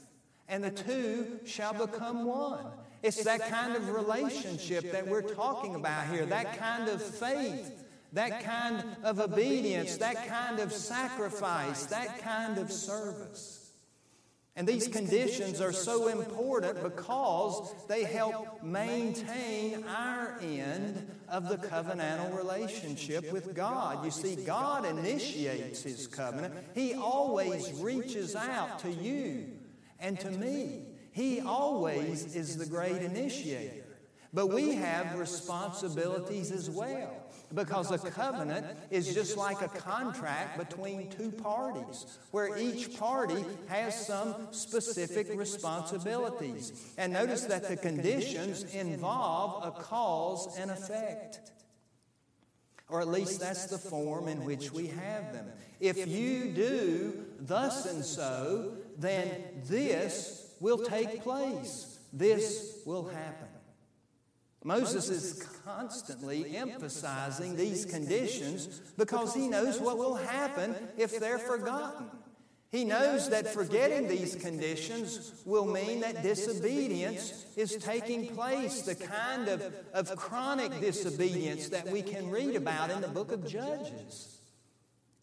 and 0.48 0.64
the 0.64 0.72
two 0.72 1.40
shall 1.46 1.74
become 1.74 2.26
one. 2.26 2.66
It's 3.04 3.24
that 3.24 3.48
kind 3.50 3.76
of 3.76 3.92
relationship 3.92 4.92
that 4.92 5.08
we're 5.08 5.22
talking 5.22 5.76
about 5.76 6.08
here, 6.08 6.26
that 6.26 6.58
kind 6.58 6.90
of 6.90 7.04
faith, 7.04 7.84
that 8.14 8.44
kind 8.44 8.84
of 9.04 9.20
obedience, 9.20 9.98
that 9.98 10.28
kind 10.28 10.60
of 10.60 10.74
sacrifice, 10.74 11.86
that 11.86 12.20
kind 12.20 12.58
of 12.58 12.72
service. 12.72 13.59
And 14.60 14.68
these 14.68 14.90
conditions 14.90 15.62
are 15.62 15.72
so 15.72 16.10
important 16.10 16.84
because 16.84 17.74
they 17.88 18.04
help 18.04 18.62
maintain 18.62 19.86
our 19.86 20.38
end 20.42 21.10
of 21.30 21.48
the 21.48 21.56
covenantal 21.56 22.36
relationship 22.36 23.32
with 23.32 23.56
God. 23.56 24.04
You 24.04 24.12
see, 24.12 24.36
God 24.36 24.84
initiates 24.84 25.82
His 25.84 26.08
covenant, 26.08 26.54
He 26.76 26.94
always 26.94 27.72
reaches 27.80 28.36
out 28.36 28.80
to 28.80 28.92
you 28.92 29.46
and 29.98 30.20
to 30.20 30.30
me. 30.30 30.88
He 31.14 31.40
always 31.40 32.36
is 32.36 32.58
the 32.58 32.66
great 32.66 33.02
initiator. 33.02 33.86
But 34.34 34.48
we 34.48 34.76
have 34.76 35.18
responsibilities 35.18 36.52
as 36.52 36.70
well. 36.70 37.19
Because 37.54 37.92
a 37.92 37.98
covenant 37.98 38.66
is 38.92 39.14
just 39.14 39.36
like 39.36 39.62
a 39.62 39.68
contract 39.68 40.60
between 40.60 41.10
two 41.10 41.32
parties, 41.32 42.20
where 42.30 42.56
each 42.58 42.98
party 43.00 43.44
has 43.68 44.06
some 44.06 44.36
specific 44.52 45.28
responsibilities. 45.36 46.94
And 46.98 47.12
notice 47.12 47.46
that 47.46 47.68
the 47.68 47.76
conditions 47.76 48.64
involve 48.76 49.66
a 49.66 49.72
cause 49.72 50.58
and 50.60 50.70
effect. 50.70 51.42
Or 52.88 53.02
at 53.02 53.08
least 53.08 53.40
that's 53.40 53.66
the 53.66 53.78
form 53.78 54.28
in 54.28 54.46
which 54.46 54.72
we 54.72 54.88
have 54.88 55.34
them. 55.34 55.48
If 55.80 56.08
you 56.08 56.46
do 56.52 57.26
thus 57.40 57.86
and 57.86 58.04
so, 58.04 58.74
then 58.98 59.30
this 59.68 60.56
will 60.60 60.80
take 60.80 61.22
place. 61.22 62.00
This 62.12 62.80
will 62.86 63.08
happen. 63.08 63.49
Moses 64.64 65.10
is 65.10 65.48
constantly 65.64 66.58
emphasizing 66.58 67.56
these 67.56 67.86
conditions 67.86 68.82
because 68.98 69.34
he 69.34 69.48
knows 69.48 69.80
what 69.80 69.98
will 69.98 70.16
happen 70.16 70.76
if 70.98 71.20
they're 71.20 71.40
forgotten. 71.40 72.08
He 72.70 72.84
knows 72.84 73.30
that 73.30 73.52
forgetting 73.52 74.08
these 74.08 74.36
conditions 74.36 75.42
will 75.44 75.66
mean 75.66 76.02
that 76.02 76.22
disobedience 76.22 77.46
is 77.56 77.78
taking 77.78 78.28
place, 78.36 78.84
the 78.84 78.94
kind 78.94 79.48
of, 79.48 79.74
of 79.94 80.16
chronic 80.16 80.80
disobedience 80.80 81.70
that 81.70 81.88
we 81.88 82.04
can 82.04 82.30
read 82.30 82.56
about 82.56 82.92
in 82.92 83.02
the 83.02 83.08
book 83.08 83.32
of 83.32 83.48
Judges. 83.48 84.40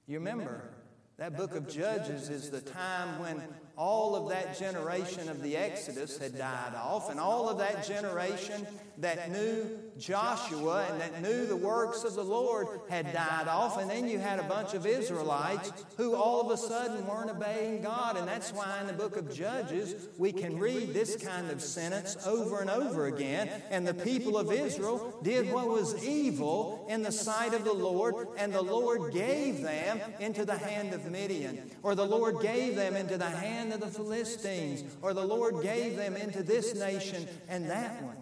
You 0.09 0.19
remember, 0.19 0.71
that 1.19 1.37
book 1.37 1.55
of 1.55 1.69
Judges 1.69 2.31
is 2.31 2.51
the 2.51 2.61
time 2.61 3.21
when 3.21 3.43
all 3.77 4.17
of 4.17 4.31
that 4.31 4.59
generation 4.59 5.29
of 5.29 5.43
the 5.43 5.57
Exodus 5.57 6.19
had 6.19 6.37
died 6.39 6.75
off, 6.75 7.11
and 7.11 7.21
all 7.21 7.49
of 7.49 7.59
that 7.59 7.87
generation 7.87 8.67
that 8.99 9.31
knew 9.31 9.79
Joshua 9.99 10.87
and 10.91 11.01
that 11.01 11.21
knew 11.21 11.45
the 11.45 11.57
works 11.57 12.03
of 12.05 12.15
the 12.15 12.25
Lord 12.25 12.67
had 12.89 13.13
died 13.13 13.47
off, 13.49 13.79
and 13.79 13.91
then 13.91 14.09
you 14.09 14.19
had 14.19 14.39
a 14.39 14.45
bunch 14.45 14.73
of 14.73 14.87
Israelites 14.87 15.71
who 15.99 16.15
all 16.15 16.41
of 16.41 16.51
a 16.51 16.57
sudden 16.57 17.07
weren't 17.07 17.31
obeying 17.31 17.83
God. 17.83 18.17
And 18.17 18.27
that's 18.27 18.53
why 18.53 18.79
in 18.81 18.87
the 18.87 18.95
book 18.95 19.17
of 19.17 19.35
Judges 19.35 20.09
we 20.17 20.33
can 20.33 20.59
read 20.59 20.95
this 20.95 21.17
kind 21.17 21.51
of 21.51 21.61
sentence 21.61 22.17
over 22.27 22.61
and 22.61 22.71
over 22.71 23.07
again. 23.07 23.51
And 23.71 23.87
the 23.87 23.93
people 23.93 24.39
of 24.39 24.51
Israel 24.51 25.19
did 25.23 25.53
what 25.53 25.69
was 25.69 26.03
evil 26.03 26.87
in 26.89 27.03
the 27.03 27.13
sight 27.13 27.53
of 27.53 27.65
the 27.65 27.75
Lord, 27.75 28.29
and 28.39 28.53
the 28.53 28.63
Lord 28.63 29.13
gave 29.13 29.61
them 29.61 30.01
into 30.21 30.47
the 30.47 30.57
hand 30.57 30.95
of 30.95 31.11
Midian, 31.11 31.71
or 31.83 31.95
the 31.95 32.07
Lord 32.07 32.41
gave 32.41 32.77
them 32.77 32.97
into 32.97 33.19
the 33.19 33.29
hand 33.29 33.66
of 33.73 33.81
the 33.81 33.89
Philistines, 33.89 34.85
or 35.03 35.15
the 35.15 35.25
Lord 35.25 35.63
gave 35.63 35.97
them 35.97 36.17
into 36.17 36.43
this 36.43 36.75
nation 36.75 37.27
and 37.49 37.71
that 37.71 38.03
one. 38.03 38.17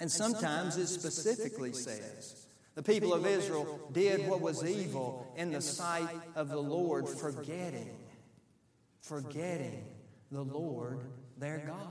And 0.00 0.10
sometimes 0.10 0.76
it 0.76 0.86
specifically 0.86 1.72
says, 1.72 2.46
the 2.74 2.82
people 2.82 3.12
of 3.12 3.26
Israel 3.26 3.90
did 3.92 4.28
what 4.28 4.40
was 4.40 4.64
evil 4.64 5.32
in 5.36 5.50
the 5.50 5.60
sight 5.60 6.08
of 6.36 6.48
the 6.48 6.62
Lord, 6.62 7.08
forgetting, 7.08 7.90
forgetting 9.00 9.84
the 10.30 10.42
Lord 10.42 11.00
their 11.36 11.58
God. 11.66 11.88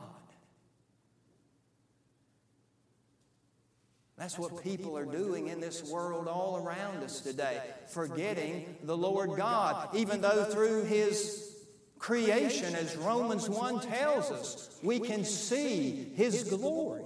That's 4.18 4.40
what 4.40 4.64
people 4.64 4.98
are 4.98 5.06
doing 5.06 5.50
in 5.50 5.60
this 5.60 5.84
world 5.84 6.28
all 6.28 6.58
around 6.58 7.04
us 7.04 7.20
today, 7.20 7.62
forgetting 7.90 8.78
the 8.84 8.98
Lord 8.98 9.36
God, 9.38 9.96
even 9.96 10.22
though 10.22 10.46
through 10.46 10.86
His 10.86 11.57
creation, 12.00 12.75
as 12.75 12.96
Romans 12.98 13.50
1 13.50 13.82
tells 13.82 14.32
us, 14.32 14.80
we 14.84 15.00
can 15.00 15.24
see 15.24 16.12
His 16.16 16.44
glory. 16.44 17.04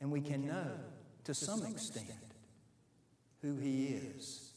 And 0.00 0.10
we 0.10 0.20
can 0.20 0.46
know, 0.46 0.70
to 1.24 1.34
some 1.34 1.64
extent, 1.64 2.08
who 3.40 3.56
He 3.56 3.86
is. 3.86 4.50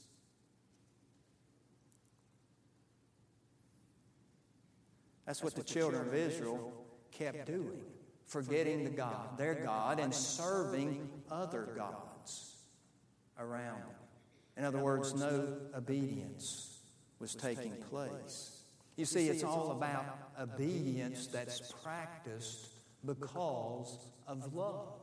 That's 5.25 5.43
what 5.43 5.55
the 5.55 5.63
children 5.63 6.07
of 6.07 6.13
Israel 6.13 6.71
kept 7.11 7.47
doing, 7.47 7.81
forgetting 8.25 8.83
the 8.83 8.91
God, 8.91 9.37
their 9.37 9.55
God, 9.55 9.99
and 9.99 10.13
serving 10.13 11.09
other 11.31 11.69
gods 11.75 12.55
around. 13.39 13.81
In 14.55 14.63
other 14.63 14.79
words, 14.79 15.13
no 15.13 15.57
obedience 15.75 16.74
was 17.25 17.33
taking 17.33 17.73
place. 17.89 18.51
You 18.97 19.05
see, 19.05 19.29
it's 19.29 19.43
all 19.43 19.71
about 19.71 20.05
obedience 20.39 21.25
that's 21.25 21.73
practiced 21.83 22.67
because 23.03 23.97
of 24.27 24.53
love, 24.53 24.93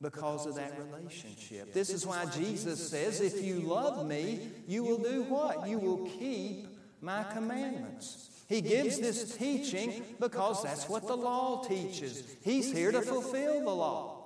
because 0.00 0.46
of 0.46 0.54
that 0.54 0.78
relationship. 0.78 1.72
This 1.74 1.90
is 1.90 2.06
why 2.06 2.24
Jesus 2.26 2.88
says, 2.88 3.20
If 3.20 3.44
you 3.44 3.56
love 3.58 4.06
me, 4.06 4.48
you 4.68 4.84
will 4.84 4.98
do 4.98 5.24
what? 5.24 5.66
You 5.66 5.80
will 5.80 6.06
keep 6.06 6.68
my 7.00 7.24
commandments. 7.24 8.30
He 8.48 8.60
gives 8.60 9.00
this 9.00 9.36
teaching 9.36 10.04
because 10.20 10.62
that's 10.62 10.88
what 10.88 11.08
the 11.08 11.16
law 11.16 11.64
teaches. 11.64 12.22
He's 12.42 12.72
here 12.72 12.92
to 12.92 13.02
fulfill 13.02 13.58
the 13.58 13.74
law. 13.74 14.24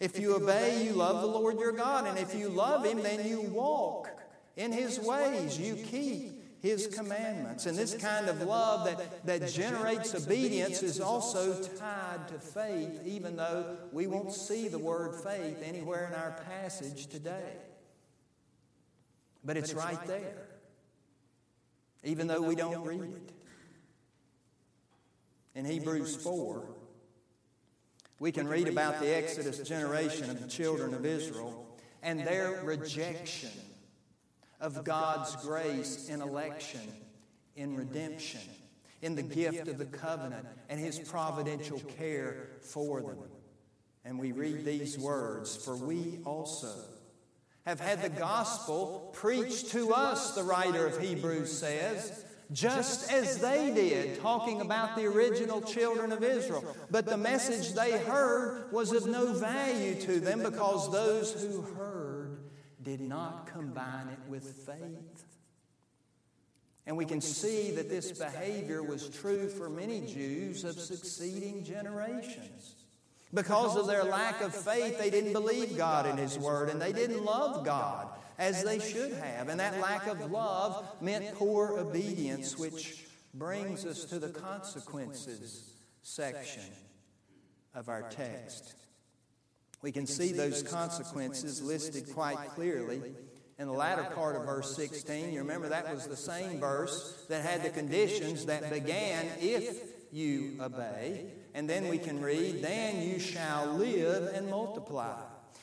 If 0.00 0.18
you 0.18 0.36
obey, 0.36 0.84
you 0.84 0.92
love 0.92 1.22
the 1.22 1.26
Lord 1.26 1.58
your 1.58 1.72
God. 1.72 2.06
And 2.06 2.18
if 2.18 2.34
you 2.34 2.50
love 2.50 2.84
Him, 2.84 3.02
then 3.02 3.26
you 3.26 3.40
walk 3.40 4.18
in 4.58 4.72
His 4.72 5.00
ways. 5.00 5.58
You 5.58 5.76
keep 5.76 6.60
His 6.60 6.88
commandments. 6.88 7.64
And 7.64 7.78
this 7.78 7.94
kind 7.94 8.28
of 8.28 8.42
love 8.42 8.84
that, 8.84 9.24
that 9.24 9.48
generates 9.48 10.14
obedience 10.14 10.82
is 10.82 11.00
also 11.00 11.62
tied 11.62 12.28
to 12.28 12.38
faith, 12.38 13.00
even 13.06 13.36
though 13.36 13.78
we 13.92 14.06
won't 14.06 14.32
see 14.32 14.68
the 14.68 14.78
word 14.78 15.14
faith 15.14 15.62
anywhere 15.64 16.08
in 16.08 16.14
our 16.14 16.32
passage 16.44 17.06
today. 17.06 17.54
But 19.44 19.56
it's 19.56 19.72
right 19.72 20.04
there, 20.06 20.48
even 22.04 22.26
though 22.26 22.42
we 22.42 22.56
don't 22.56 22.84
read 22.84 23.00
it. 23.02 23.32
In 25.54 25.64
Hebrews 25.64 26.16
4, 26.16 26.68
we 28.18 28.32
can 28.32 28.48
read 28.48 28.68
about 28.68 29.00
the 29.00 29.16
Exodus 29.16 29.58
generation 29.66 30.28
of 30.28 30.40
the 30.42 30.48
children 30.48 30.92
of 30.92 31.06
Israel 31.06 31.66
and 32.02 32.20
their 32.20 32.62
rejection 32.64 33.50
of 34.60 34.84
God's 34.84 35.36
grace 35.36 36.08
in 36.08 36.20
election, 36.20 36.80
in 37.56 37.76
redemption, 37.76 38.40
in 39.02 39.14
the 39.14 39.22
gift 39.22 39.68
of 39.68 39.78
the 39.78 39.84
covenant, 39.84 40.46
and 40.68 40.80
His 40.80 40.98
providential 40.98 41.80
care 41.96 42.48
for 42.60 43.00
them. 43.00 43.18
And 44.04 44.18
we 44.18 44.32
read 44.32 44.64
these 44.64 44.98
words 44.98 45.56
For 45.56 45.76
we 45.76 46.20
also 46.24 46.74
have 47.66 47.80
had 47.80 48.02
the 48.02 48.08
gospel 48.08 49.10
preached 49.12 49.70
to 49.72 49.92
us, 49.92 50.34
the 50.34 50.42
writer 50.42 50.86
of 50.86 50.98
Hebrews 50.98 51.52
says, 51.52 52.24
just 52.50 53.12
as 53.12 53.38
they 53.38 53.70
did, 53.74 54.20
talking 54.20 54.62
about 54.62 54.96
the 54.96 55.04
original 55.04 55.60
children 55.60 56.12
of 56.12 56.24
Israel. 56.24 56.64
But 56.90 57.04
the 57.04 57.18
message 57.18 57.74
they 57.74 57.98
heard 57.98 58.72
was 58.72 58.92
of 58.92 59.06
no 59.06 59.34
value 59.34 59.94
to 60.02 60.18
them 60.18 60.42
because 60.42 60.90
those 60.90 61.34
who 61.42 61.60
heard 61.60 61.97
did 62.88 63.00
not 63.02 63.46
combine 63.46 64.08
it 64.08 64.30
with 64.30 64.44
faith. 64.64 65.24
And 66.86 66.96
we 66.96 67.04
can 67.04 67.20
see 67.20 67.70
that 67.72 67.90
this 67.90 68.12
behavior 68.12 68.82
was 68.82 69.10
true 69.10 69.50
for 69.50 69.68
many 69.68 70.00
Jews 70.00 70.64
of 70.64 70.80
succeeding 70.80 71.64
generations. 71.64 72.76
Because 73.34 73.76
of 73.76 73.86
their 73.86 74.04
lack 74.04 74.40
of 74.40 74.54
faith, 74.54 74.98
they 74.98 75.10
didn't 75.10 75.34
believe 75.34 75.76
God 75.76 76.06
in 76.06 76.16
His 76.16 76.38
Word 76.38 76.70
and 76.70 76.80
they 76.80 76.94
didn't 76.94 77.22
love 77.22 77.62
God 77.62 78.08
as 78.38 78.64
they 78.64 78.78
should 78.78 79.12
have. 79.12 79.50
And 79.50 79.60
that 79.60 79.78
lack 79.82 80.06
of 80.06 80.30
love 80.30 80.86
meant 81.02 81.34
poor 81.34 81.76
obedience, 81.76 82.56
which 82.56 83.04
brings 83.34 83.84
us 83.84 84.06
to 84.06 84.18
the 84.18 84.30
consequences 84.30 85.74
section 86.00 86.62
of 87.74 87.90
our 87.90 88.04
text. 88.04 88.76
We 89.82 89.92
can 89.92 90.06
see 90.06 90.32
those 90.32 90.62
consequences 90.62 91.62
listed 91.62 92.12
quite 92.12 92.38
clearly 92.54 93.00
in 93.58 93.66
the 93.66 93.72
latter 93.72 94.04
part 94.14 94.36
of 94.36 94.44
verse 94.44 94.74
16. 94.74 95.32
You 95.32 95.40
remember 95.40 95.68
that 95.68 95.92
was 95.92 96.06
the 96.06 96.16
same 96.16 96.58
verse 96.58 97.24
that 97.28 97.44
had 97.44 97.62
the 97.62 97.70
conditions 97.70 98.46
that 98.46 98.70
began 98.70 99.26
if 99.40 99.80
you 100.12 100.56
obey. 100.60 101.26
And 101.54 101.68
then 101.68 101.88
we 101.88 101.98
can 101.98 102.20
read, 102.20 102.62
Then 102.62 103.02
you 103.08 103.18
shall 103.18 103.66
live 103.74 104.34
and 104.34 104.48
multiply. 104.48 105.20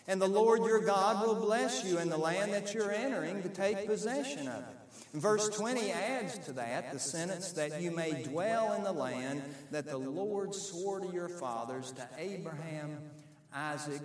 And 0.07 0.21
the 0.21 0.27
Lord 0.27 0.65
your 0.65 0.81
God 0.81 1.25
will 1.25 1.35
bless 1.35 1.83
you 1.83 1.97
in 1.97 2.09
the 2.09 2.17
land 2.17 2.53
that 2.53 2.73
you're 2.73 2.91
entering 2.91 3.41
to 3.41 3.49
take 3.49 3.87
possession 3.87 4.47
of 4.47 4.61
it. 4.61 4.75
Verse 5.13 5.49
20 5.49 5.91
adds 5.91 6.37
to 6.39 6.51
that 6.53 6.91
the 6.91 6.99
sentence 6.99 7.53
that 7.53 7.81
you 7.81 7.91
may 7.91 8.23
dwell 8.23 8.73
in 8.73 8.83
the 8.83 8.91
land 8.91 9.41
that 9.71 9.87
the 9.87 9.97
Lord 9.97 10.53
swore 10.53 10.99
to 10.99 11.07
your 11.13 11.29
fathers, 11.29 11.91
to 11.93 12.07
Abraham, 12.17 12.97
Isaac, 13.55 14.01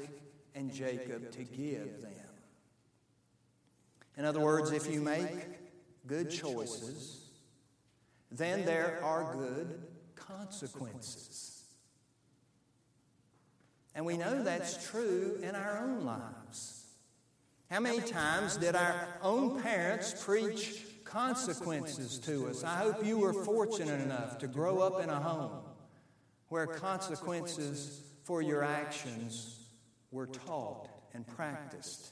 and 0.55 0.73
Jacob, 0.73 1.31
to 1.33 1.45
give 1.45 2.01
them. 2.01 2.13
In 4.17 4.25
other 4.25 4.41
words, 4.41 4.71
if 4.71 4.91
you 4.91 5.01
make 5.01 6.07
good 6.07 6.31
choices, 6.31 7.25
then 8.31 8.65
there 8.65 9.01
are 9.03 9.35
good 9.35 9.83
consequences. 10.15 11.63
And 13.95 14.07
we 14.07 14.17
know 14.17 14.43
that's 14.43 14.89
true 14.91 15.39
in 15.43 15.55
our 15.55 15.79
own 15.79 16.05
lives. 16.05 16.85
How 17.71 17.81
many 17.81 18.01
times 18.01 18.57
did 18.57 18.77
our 18.77 19.09
own 19.23 19.61
parents 19.61 20.25
preach 20.25 20.85
consequences 21.05 22.19
to 22.21 22.49
us? 22.49 22.63
I 22.63 22.77
hope 22.77 23.05
you 23.05 23.19
were 23.19 23.33
fortunate 23.33 24.01
enough 24.01 24.39
to 24.39 24.47
grow 24.47 24.81
up 24.81 25.03
in 25.03 25.11
a 25.11 25.21
home 25.21 25.63
where 26.49 26.67
consequences 26.67 28.03
for 28.25 28.43
your 28.43 28.63
actions 28.63 29.57
were 30.11 30.27
taught 30.27 30.89
and 31.15 31.27
practiced. 31.27 32.11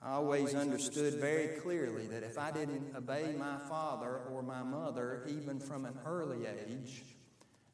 I 0.00 0.12
always 0.12 0.54
understood 0.54 1.14
very 1.14 1.58
clearly 1.60 2.06
that 2.06 2.22
if 2.22 2.38
I 2.38 2.52
didn't 2.52 2.94
obey 2.96 3.34
my 3.36 3.58
father 3.68 4.20
or 4.30 4.42
my 4.42 4.62
mother, 4.62 5.24
even 5.28 5.58
from 5.58 5.84
an 5.84 5.98
early 6.06 6.46
age, 6.46 7.02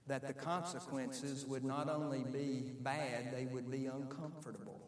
that 0.06 0.26
the 0.26 0.32
consequences 0.32 1.46
would 1.46 1.64
not 1.64 1.88
only 1.88 2.24
be 2.32 2.72
bad, 2.80 3.30
they 3.34 3.44
would 3.46 3.70
be 3.70 3.86
uncomfortable. 3.86 4.80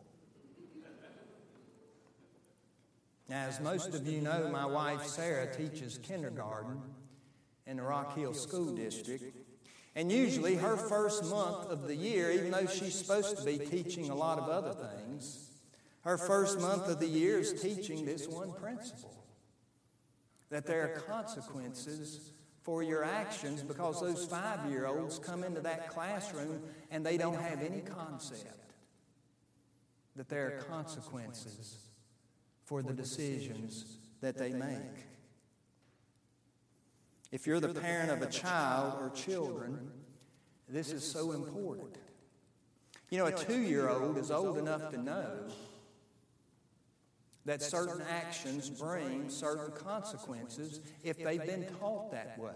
Now, 3.29 3.47
as 3.47 3.61
most 3.61 3.95
of 3.95 4.07
you 4.07 4.21
know, 4.21 4.49
my 4.53 4.65
wife 4.65 5.05
Sarah 5.05 5.53
teaches 5.53 5.99
kindergarten 5.99 6.81
in 7.67 7.79
the 7.79 7.83
Rock 7.83 8.17
Hill 8.17 8.35
School 8.35 8.73
District. 8.75 9.35
And 9.97 10.13
usually, 10.13 10.57
her 10.57 10.77
first 10.77 11.25
month 11.25 11.71
of 11.71 11.89
the 11.89 11.97
year, 11.97 12.31
even 12.31 12.51
though 12.51 12.67
she's 12.67 12.95
supposed 12.95 13.39
to 13.39 13.45
be 13.45 13.57
teaching 13.57 14.11
a 14.11 14.15
lot 14.15 14.39
of 14.39 14.51
other 14.51 14.75
things, 14.75 15.51
her 16.03 16.19
first 16.19 16.61
month 16.61 16.87
of 16.87 17.01
the 17.01 17.07
year 17.07 17.39
is 17.39 17.61
teaching 17.61 18.05
this 18.05 18.29
one 18.29 18.53
principle. 18.53 19.13
that 20.51 20.67
there 20.67 20.83
are 20.83 21.01
consequences 21.01 22.33
for 22.63 22.83
your 22.83 23.03
actions 23.03 23.63
because 23.63 24.01
those 24.01 24.25
five 24.27 24.71
year 24.71 24.87
olds 24.87 25.19
come 25.19 25.43
into 25.43 25.61
that 25.61 25.89
classroom 25.89 26.63
and 26.91 27.05
they 27.05 27.17
don't 27.17 27.41
have 27.41 27.63
any 27.63 27.81
concept 27.81 28.75
that 30.15 30.29
there 30.29 30.47
are 30.47 30.63
consequences 30.63 31.79
for 32.65 32.83
the 32.83 32.93
decisions 32.93 33.99
that 34.21 34.37
they 34.37 34.53
make. 34.53 35.07
If 37.33 37.47
you're 37.47 37.61
the 37.61 37.75
parent 37.75 38.11
of 38.11 38.23
a 38.23 38.31
child 38.31 38.95
or 39.01 39.11
children, 39.11 39.91
this 40.69 40.93
is 40.93 41.05
so 41.05 41.33
important. 41.33 41.97
You 43.11 43.19
know, 43.19 43.27
a 43.27 43.33
two 43.33 43.61
year 43.61 43.89
old 43.89 44.19
is 44.19 44.31
old 44.31 44.59
enough 44.59 44.91
to 44.91 44.99
know 44.99 45.49
that 47.45 47.63
certain 47.63 48.03
actions 48.09 48.69
bring 48.69 49.31
certain 49.31 49.71
consequences 49.73 50.81
if 51.05 51.17
they've 51.19 51.45
been 51.45 51.67
taught 51.79 52.11
that 52.11 52.39
way. 52.39 52.53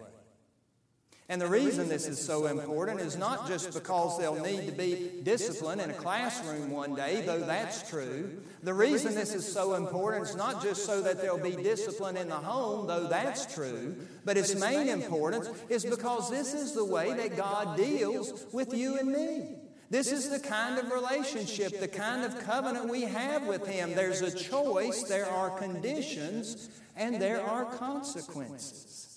And 1.30 1.40
the 1.40 1.46
reason 1.46 1.88
this 1.88 2.08
is 2.08 2.18
so 2.18 2.46
important 2.46 3.00
is 3.00 3.16
not 3.16 3.46
just 3.46 3.72
because 3.72 4.18
they'll 4.18 4.42
need 4.42 4.66
to 4.66 4.72
be 4.72 5.20
disciplined 5.22 5.80
in 5.80 5.88
a 5.88 5.94
classroom 5.94 6.72
one 6.72 6.96
day, 6.96 7.22
though 7.24 7.38
that's 7.38 7.88
true. 7.88 8.42
The 8.64 8.74
reason 8.74 9.14
this 9.14 9.32
is 9.32 9.50
so 9.50 9.74
important 9.74 10.26
is 10.26 10.34
not 10.34 10.60
just 10.60 10.84
so 10.84 11.00
that 11.02 11.22
they'll 11.22 11.38
be 11.38 11.54
disciplined 11.54 12.18
in 12.18 12.28
the 12.28 12.34
home, 12.34 12.88
though 12.88 13.06
that's 13.06 13.54
true, 13.54 13.94
but 14.24 14.36
its 14.36 14.56
main 14.56 14.88
importance 14.88 15.48
is 15.68 15.84
because 15.84 16.30
this 16.30 16.52
is 16.52 16.72
the 16.72 16.84
way 16.84 17.14
that 17.14 17.36
God 17.36 17.76
deals 17.76 18.46
with 18.50 18.74
you 18.74 18.98
and 18.98 19.12
me. 19.12 19.54
This 19.88 20.10
is 20.10 20.30
the 20.30 20.40
kind 20.40 20.80
of 20.80 20.90
relationship, 20.90 21.78
the 21.78 21.86
kind 21.86 22.24
of 22.24 22.44
covenant 22.44 22.88
we 22.88 23.02
have 23.02 23.46
with 23.46 23.68
Him. 23.68 23.94
There's 23.94 24.20
a 24.20 24.36
choice, 24.36 25.04
there 25.04 25.30
are 25.30 25.50
conditions, 25.50 26.70
and 26.96 27.22
there 27.22 27.40
are 27.40 27.66
consequences. 27.66 29.09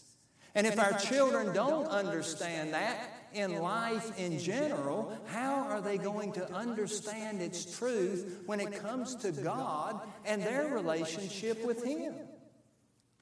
And 0.56 0.68
if 0.68 0.80
our 0.80 0.94
children 1.00 1.54
don't 1.54 1.88
understand 1.88 2.74
that 2.74 3.10
in 3.34 3.58
life 3.58 4.18
in 4.20 4.38
general, 4.38 5.18
how 5.28 5.56
are 5.56 5.82
they 5.82 5.98
going 5.98 6.32
to 6.34 6.54
understand 6.54 7.42
its 7.42 7.78
truth 7.78 8.44
when 8.46 8.60
it 8.60 8.80
comes 8.82 9.16
to 9.16 9.32
God 9.32 10.00
and 10.26 10.44
their 10.44 10.68
relationship 10.68 11.66
with 11.66 11.84
Him? 11.84 12.14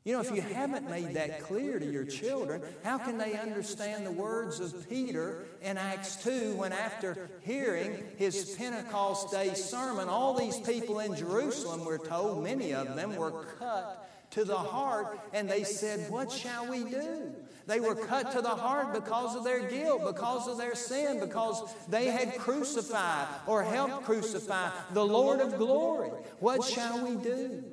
You 0.03 0.13
know, 0.13 0.21
if 0.21 0.31
you 0.31 0.41
haven't 0.41 0.89
made 0.89 1.13
that 1.13 1.43
clear 1.43 1.77
to 1.77 1.85
your 1.85 2.05
children, 2.05 2.63
how 2.83 2.97
can 2.97 3.19
they 3.19 3.37
understand 3.37 4.03
the 4.03 4.11
words 4.11 4.59
of 4.59 4.89
Peter 4.89 5.45
in 5.61 5.77
Acts 5.77 6.15
2 6.23 6.55
when, 6.55 6.73
after 6.73 7.29
hearing 7.43 8.03
his 8.17 8.55
Pentecost 8.57 9.29
Day 9.29 9.53
sermon, 9.53 10.09
all 10.09 10.33
these 10.33 10.59
people 10.59 10.99
in 10.99 11.15
Jerusalem, 11.15 11.85
we're 11.85 11.99
told, 11.99 12.43
many 12.43 12.73
of 12.73 12.95
them 12.95 13.15
were 13.15 13.45
cut 13.59 14.10
to 14.31 14.43
the 14.43 14.57
heart, 14.57 15.19
and 15.33 15.49
they 15.49 15.63
said, 15.63 16.09
What 16.09 16.31
shall 16.31 16.69
we 16.69 16.83
do? 16.83 17.33
They 17.67 17.79
were 17.79 17.95
cut 17.95 18.31
to 18.31 18.41
the 18.41 18.49
heart 18.49 18.93
because 18.93 19.35
of 19.35 19.43
their 19.43 19.69
guilt, 19.69 20.03
because 20.05 20.47
of 20.47 20.57
their 20.57 20.75
sin, 20.75 21.19
because 21.19 21.73
they 21.87 22.07
had 22.07 22.37
crucified 22.37 23.27
or 23.45 23.63
helped 23.63 24.05
crucify 24.05 24.71
the 24.93 25.05
Lord 25.05 25.39
of 25.39 25.57
glory. 25.57 26.09
What 26.39 26.63
shall 26.63 27.05
we 27.07 27.21
do? 27.21 27.63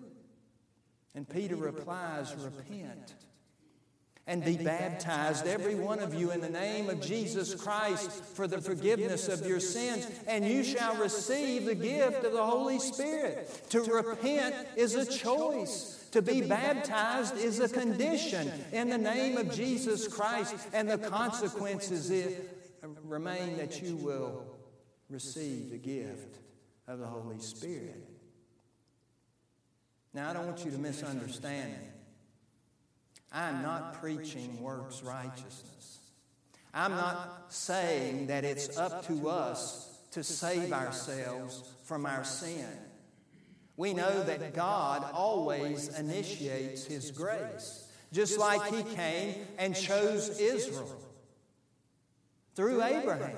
And 1.14 1.28
Peter 1.28 1.56
replies, 1.56 2.34
Repent 2.36 3.14
and 4.28 4.44
be 4.44 4.58
baptized, 4.58 5.46
every 5.46 5.74
one 5.74 6.00
of 6.00 6.12
you, 6.12 6.30
in 6.32 6.42
the 6.42 6.50
name 6.50 6.90
of 6.90 7.00
Jesus 7.00 7.54
Christ 7.54 8.10
for 8.10 8.46
the 8.46 8.60
forgiveness 8.60 9.26
of 9.26 9.46
your 9.46 9.58
sins, 9.58 10.06
and 10.26 10.46
you 10.46 10.62
shall 10.62 10.94
receive 10.96 11.64
the 11.64 11.74
gift 11.74 12.24
of 12.24 12.32
the 12.32 12.44
Holy 12.44 12.78
Spirit. 12.78 13.50
To 13.70 13.82
repent 13.82 14.54
is 14.76 14.94
a 14.94 15.06
choice. 15.06 15.97
To 16.12 16.22
be 16.22 16.40
baptized 16.40 17.36
is 17.36 17.60
a 17.60 17.68
condition 17.68 18.50
in 18.72 18.88
the 18.88 18.98
name 18.98 19.36
of 19.36 19.54
Jesus 19.54 20.08
Christ, 20.08 20.54
and 20.72 20.88
the 20.88 20.98
consequences 20.98 22.10
remain 23.04 23.56
that 23.58 23.82
you 23.82 23.96
will 23.96 24.44
receive 25.10 25.70
the 25.70 25.78
gift 25.78 26.38
of 26.86 26.98
the 26.98 27.06
Holy 27.06 27.38
Spirit. 27.38 28.08
Now, 30.14 30.30
I 30.30 30.32
don't 30.32 30.46
want 30.46 30.64
you 30.64 30.70
to 30.70 30.78
misunderstand 30.78 31.72
me. 31.72 31.88
I'm 33.30 33.62
not 33.62 34.00
preaching 34.00 34.62
works 34.62 35.02
righteousness. 35.02 35.98
I'm 36.72 36.92
not 36.92 37.46
saying 37.52 38.28
that 38.28 38.44
it's 38.44 38.78
up 38.78 39.06
to 39.06 39.28
us 39.28 39.98
to 40.12 40.24
save 40.24 40.72
ourselves 40.72 41.62
from 41.84 42.06
our 42.06 42.24
sin. 42.24 42.66
We 43.78 43.94
know 43.94 44.24
that 44.24 44.54
God 44.54 45.08
always 45.14 45.96
initiates 45.96 46.84
His 46.84 47.12
grace, 47.12 47.86
just 48.12 48.36
like 48.36 48.74
He 48.74 48.82
came 48.82 49.36
and 49.56 49.74
chose 49.74 50.40
Israel. 50.40 51.00
Through 52.56 52.82
Abraham. 52.82 53.36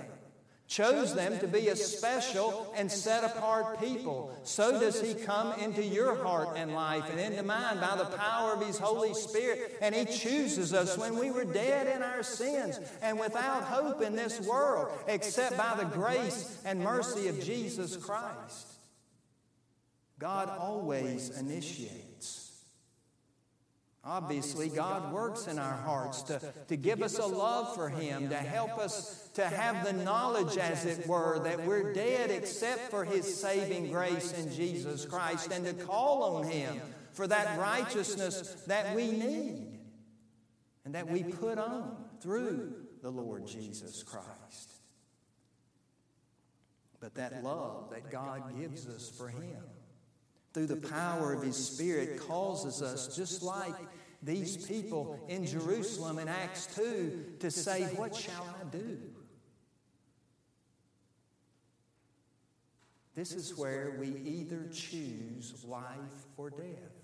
Chose 0.67 1.15
them 1.17 1.39
to 1.41 1.49
be 1.49 1.69
a 1.69 1.77
special 1.77 2.73
and 2.77 2.91
set 2.91 3.25
apart 3.25 3.81
people. 3.81 4.35
So 4.45 4.81
does 4.81 5.03
He 5.03 5.15
come 5.15 5.53
into 5.61 5.85
your 5.85 6.15
heart 6.25 6.57
and 6.57 6.75
life 6.75 7.11
and 7.11 7.21
into 7.21 7.43
mine 7.43 7.79
by 7.79 7.97
the 7.97 8.05
power 8.17 8.55
of 8.55 8.67
His 8.67 8.79
Holy 8.79 9.13
Spirit. 9.13 9.77
And 9.83 9.95
He 9.95 10.07
chooses 10.07 10.73
us 10.73 10.97
when 10.97 11.19
we 11.19 11.31
were 11.31 11.45
dead 11.45 11.95
in 11.95 12.03
our 12.03 12.23
sins 12.23 12.81
and 13.03 13.19
without 13.19 13.65
hope 13.65 14.01
in 14.01 14.17
this 14.17 14.41
world, 14.47 14.91
except 15.07 15.59
by 15.59 15.75
the 15.77 15.85
grace 15.85 16.63
and 16.65 16.81
mercy 16.81 17.29
of 17.29 17.43
Jesus 17.43 17.99
Christ. 17.99 18.80
God 20.21 20.51
always 20.51 21.31
initiates. 21.31 22.51
Obviously, 24.05 24.69
God 24.69 25.13
works 25.13 25.47
in 25.47 25.59
our 25.59 25.77
hearts 25.77 26.23
to, 26.23 26.41
to 26.69 26.77
give 26.77 27.03
us 27.03 27.19
a 27.19 27.27
love 27.27 27.75
for 27.75 27.89
Him, 27.89 28.29
to 28.29 28.37
help 28.37 28.79
us 28.79 29.29
to 29.35 29.45
have 29.45 29.85
the 29.85 29.93
knowledge, 29.93 30.57
as 30.57 30.85
it 30.85 31.07
were, 31.07 31.41
that 31.41 31.67
we're 31.67 31.93
dead 31.93 32.31
except 32.31 32.91
for 32.91 33.05
His 33.05 33.41
saving 33.41 33.91
grace 33.91 34.33
in 34.33 34.53
Jesus 34.53 35.05
Christ, 35.05 35.53
and 35.53 35.65
to 35.65 35.73
call 35.85 36.37
on 36.37 36.45
Him 36.45 36.81
for 37.13 37.27
that 37.27 37.59
righteousness 37.59 38.63
that 38.67 38.95
we 38.95 39.11
need 39.11 39.81
and 40.85 40.95
that 40.95 41.09
we 41.09 41.23
put 41.23 41.59
on 41.59 41.97
through 42.21 42.75
the 43.03 43.11
Lord 43.11 43.47
Jesus 43.47 44.03
Christ. 44.03 44.71
But 47.01 47.15
that 47.15 47.43
love 47.43 47.91
that 47.91 48.11
God 48.11 48.59
gives 48.59 48.87
us 48.87 49.11
for 49.11 49.29
Him 49.29 49.63
through 50.53 50.67
the 50.67 50.77
power 50.77 51.33
of 51.33 51.43
His 51.43 51.57
Spirit 51.57 52.21
causes 52.21 52.83
us, 52.83 53.15
just 53.15 53.43
like 53.43 53.75
these 54.23 54.57
people 54.67 55.19
in 55.29 55.47
Jerusalem 55.47 56.19
in 56.19 56.29
Acts 56.29 56.67
2, 56.75 57.37
to 57.41 57.51
say, 57.51 57.85
What 57.95 58.15
shall 58.15 58.47
I 58.61 58.65
do? 58.77 58.99
This 63.15 63.33
is 63.33 63.57
where 63.57 63.97
we 63.99 64.09
either 64.25 64.69
choose 64.73 65.65
life 65.67 65.85
or 66.37 66.51
death. 66.51 67.01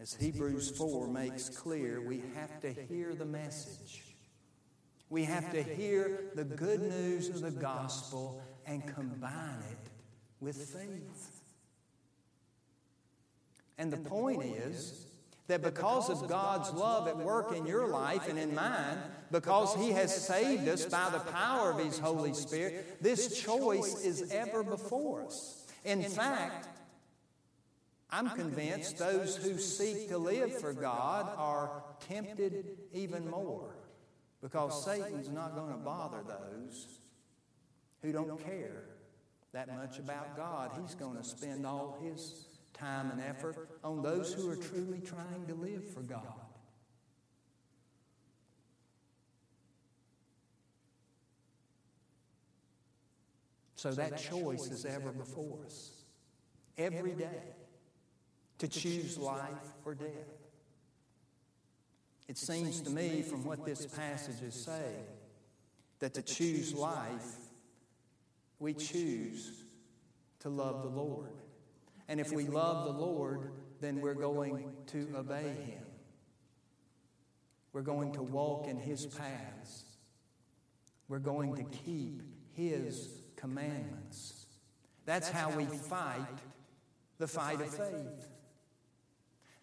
As 0.00 0.14
Hebrews 0.14 0.70
4 0.76 1.08
makes 1.08 1.48
clear, 1.48 2.00
we 2.00 2.22
have 2.34 2.60
to 2.60 2.72
hear 2.72 3.14
the 3.14 3.24
message. 3.24 4.13
We 5.14 5.22
have 5.26 5.52
to 5.52 5.62
hear 5.62 6.22
the 6.34 6.42
good 6.42 6.82
news 6.82 7.28
of 7.28 7.40
the 7.40 7.52
gospel 7.52 8.42
and 8.66 8.84
combine 8.84 9.62
it 9.70 9.90
with 10.40 10.56
faith. 10.56 11.40
And 13.78 13.92
the 13.92 13.98
point 13.98 14.42
is 14.42 15.06
that 15.46 15.62
because 15.62 16.10
of 16.10 16.28
God's 16.28 16.72
love 16.72 17.06
at 17.06 17.16
work 17.16 17.56
in 17.56 17.64
your 17.64 17.86
life 17.86 18.28
and 18.28 18.36
in 18.36 18.56
mine, 18.56 18.98
because 19.30 19.76
He 19.76 19.92
has 19.92 20.26
saved 20.26 20.66
us 20.66 20.84
by 20.86 21.10
the 21.10 21.20
power 21.20 21.70
of 21.70 21.78
His 21.78 21.96
Holy 21.96 22.34
Spirit, 22.34 23.00
this 23.00 23.40
choice 23.40 24.04
is 24.04 24.32
ever 24.32 24.64
before 24.64 25.26
us. 25.26 25.64
In 25.84 26.02
fact, 26.02 26.66
I'm 28.10 28.30
convinced 28.30 28.98
those 28.98 29.36
who 29.36 29.58
seek 29.58 30.08
to 30.08 30.18
live 30.18 30.58
for 30.58 30.72
God 30.72 31.30
are 31.36 31.84
tempted 32.00 32.78
even 32.92 33.30
more 33.30 33.76
because 34.44 34.84
Satan's 34.84 35.30
not 35.30 35.56
going 35.56 35.70
to 35.70 35.78
bother 35.78 36.22
those 36.22 36.98
who 38.02 38.12
don't 38.12 38.38
care 38.44 38.84
that 39.54 39.74
much 39.74 39.98
about 39.98 40.36
God. 40.36 40.70
He's 40.78 40.94
going 40.94 41.16
to 41.16 41.24
spend 41.24 41.66
all 41.66 41.98
his 42.02 42.44
time 42.74 43.10
and 43.10 43.22
effort 43.22 43.70
on 43.82 44.02
those 44.02 44.34
who 44.34 44.50
are 44.50 44.56
truly 44.56 45.00
trying 45.00 45.46
to 45.48 45.54
live 45.54 45.88
for 45.94 46.02
God. 46.02 46.20
So 53.76 53.92
that 53.92 54.18
choice 54.18 54.70
is 54.70 54.84
ever 54.84 55.10
before 55.10 55.60
us, 55.64 55.92
every 56.76 57.12
day, 57.12 57.54
to 58.58 58.68
choose 58.68 59.16
life 59.16 59.72
or 59.86 59.94
death. 59.94 60.43
It 62.26 62.38
seems 62.38 62.80
to 62.82 62.90
me, 62.90 63.22
from 63.22 63.44
what 63.44 63.64
this 63.64 63.86
passage 63.86 64.42
is 64.42 64.54
saying, 64.54 65.04
that 65.98 66.14
to 66.14 66.22
choose 66.22 66.74
life, 66.74 67.36
we 68.58 68.72
choose 68.74 69.64
to 70.40 70.48
love 70.48 70.82
the 70.82 70.88
Lord. 70.88 71.32
And 72.08 72.20
if 72.20 72.32
we 72.32 72.46
love 72.46 72.84
the 72.84 72.92
Lord, 72.92 73.50
then 73.80 74.00
we're 74.00 74.14
going 74.14 74.72
to 74.88 75.08
obey 75.16 75.54
Him. 75.66 75.84
We're 77.72 77.82
going 77.82 78.12
to 78.12 78.22
walk 78.22 78.68
in 78.68 78.78
His 78.78 79.06
paths. 79.06 79.84
We're 81.08 81.18
going 81.18 81.56
to 81.56 81.64
keep 81.64 82.22
His 82.52 83.08
commandments. 83.36 84.46
That's 85.04 85.28
how 85.28 85.50
we 85.50 85.66
fight 85.66 86.38
the 87.18 87.28
fight 87.28 87.60
of 87.60 87.68
faith. 87.68 88.28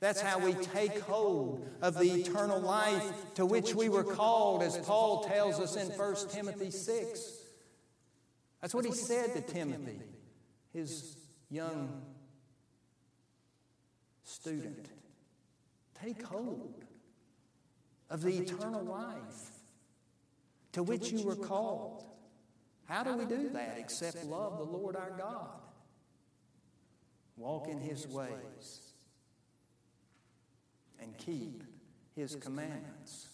That's 0.02 0.20
how 0.20 0.40
we 0.40 0.56
take 0.56 1.00
hold 1.02 1.70
of 1.80 1.94
the 1.94 2.12
eternal 2.12 2.60
life 2.60 3.14
to 3.36 3.46
which 3.46 3.76
we 3.76 3.88
were 3.88 4.04
called, 4.04 4.64
as 4.64 4.76
Paul 4.80 5.24
tells 5.26 5.60
us 5.60 5.76
in 5.76 5.90
1 5.90 6.16
Timothy 6.30 6.72
6. 6.72 7.38
That's 8.60 8.74
what 8.74 8.84
he 8.84 8.92
said 8.92 9.36
to 9.36 9.42
Timothy, 9.42 10.02
his 10.74 11.16
young 11.52 12.02
student. 14.24 14.88
Take 16.04 16.24
hold 16.24 16.84
of 18.10 18.24
the 18.24 18.36
eternal 18.40 18.84
life 18.84 19.52
to 20.72 20.82
which 20.82 21.12
you 21.12 21.24
were 21.24 21.36
called. 21.36 22.06
How 22.86 23.04
do 23.04 23.16
we 23.16 23.26
do 23.26 23.50
that 23.50 23.76
except 23.78 24.26
love 24.26 24.58
the 24.58 24.64
Lord 24.64 24.96
our 24.96 25.12
God? 25.12 25.62
Walk 27.38 27.68
in 27.68 27.80
his 27.80 28.08
ways 28.08 28.81
and 31.02 31.18
keep 31.18 31.64
his 32.16 32.36
commandments. 32.36 33.28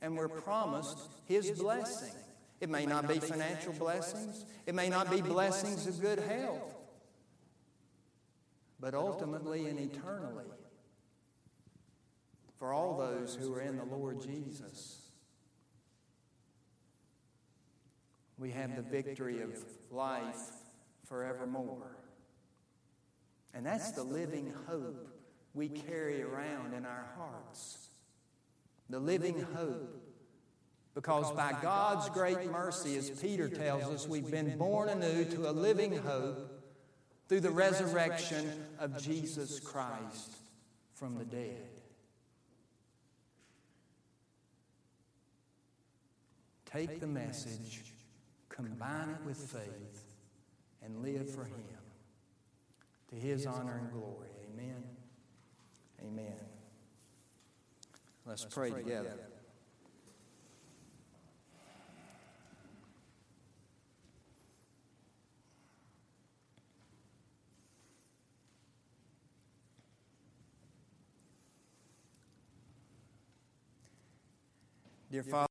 And 0.00 0.16
we're 0.16 0.28
promised 0.28 0.98
his 1.26 1.50
blessing. 1.52 2.14
It 2.60 2.68
may 2.68 2.86
not 2.86 3.08
be 3.08 3.20
financial 3.20 3.72
blessings, 3.72 4.44
it 4.66 4.74
may 4.74 4.88
not 4.88 5.10
be 5.10 5.20
blessings 5.20 5.86
of 5.86 6.00
good 6.00 6.18
health, 6.18 6.74
but 8.80 8.94
ultimately 8.94 9.66
and 9.66 9.78
eternally 9.78 10.44
for 12.58 12.72
all 12.72 12.98
those 12.98 13.36
who 13.36 13.54
are 13.54 13.60
in 13.60 13.76
the 13.76 13.84
Lord 13.84 14.20
Jesus. 14.20 15.02
We 18.38 18.50
have 18.50 18.74
the 18.76 18.82
victory 18.82 19.40
of 19.40 19.50
life 19.90 20.36
forevermore. 21.04 21.96
And 23.54 23.64
that's 23.64 23.92
the 23.92 24.02
living 24.02 24.52
hope 24.68 25.17
we 25.54 25.68
carry 25.68 26.22
around 26.22 26.74
in 26.74 26.84
our 26.84 27.06
hearts. 27.16 27.88
The 28.90 28.98
living 28.98 29.40
hope. 29.54 30.04
Because 30.94 31.30
by 31.32 31.54
God's 31.62 32.08
great 32.08 32.50
mercy, 32.50 32.96
as 32.96 33.10
Peter 33.10 33.48
tells 33.48 33.84
us, 33.84 34.08
we've 34.08 34.30
been 34.30 34.58
born 34.58 34.88
anew 34.88 35.24
to 35.26 35.48
a 35.48 35.52
living 35.52 35.96
hope 35.96 36.58
through 37.28 37.40
the 37.40 37.50
resurrection 37.50 38.64
of 38.80 39.00
Jesus 39.00 39.60
Christ 39.60 40.32
from 40.94 41.16
the 41.16 41.24
dead. 41.24 41.68
Take 46.66 47.00
the 47.00 47.06
message, 47.06 47.84
combine 48.48 49.10
it 49.10 49.24
with 49.24 49.38
faith, 49.38 50.04
and 50.84 51.02
live 51.02 51.30
for 51.30 51.44
Him. 51.44 51.64
To 53.10 53.16
His 53.16 53.46
honor 53.46 53.78
and 53.78 53.92
glory. 53.92 54.28
Amen. 54.52 54.84
Amen. 56.04 56.34
Let's 58.26 58.44
pray 58.44 58.70
together. 58.70 59.14
Dear 75.10 75.22
Father, 75.22 75.46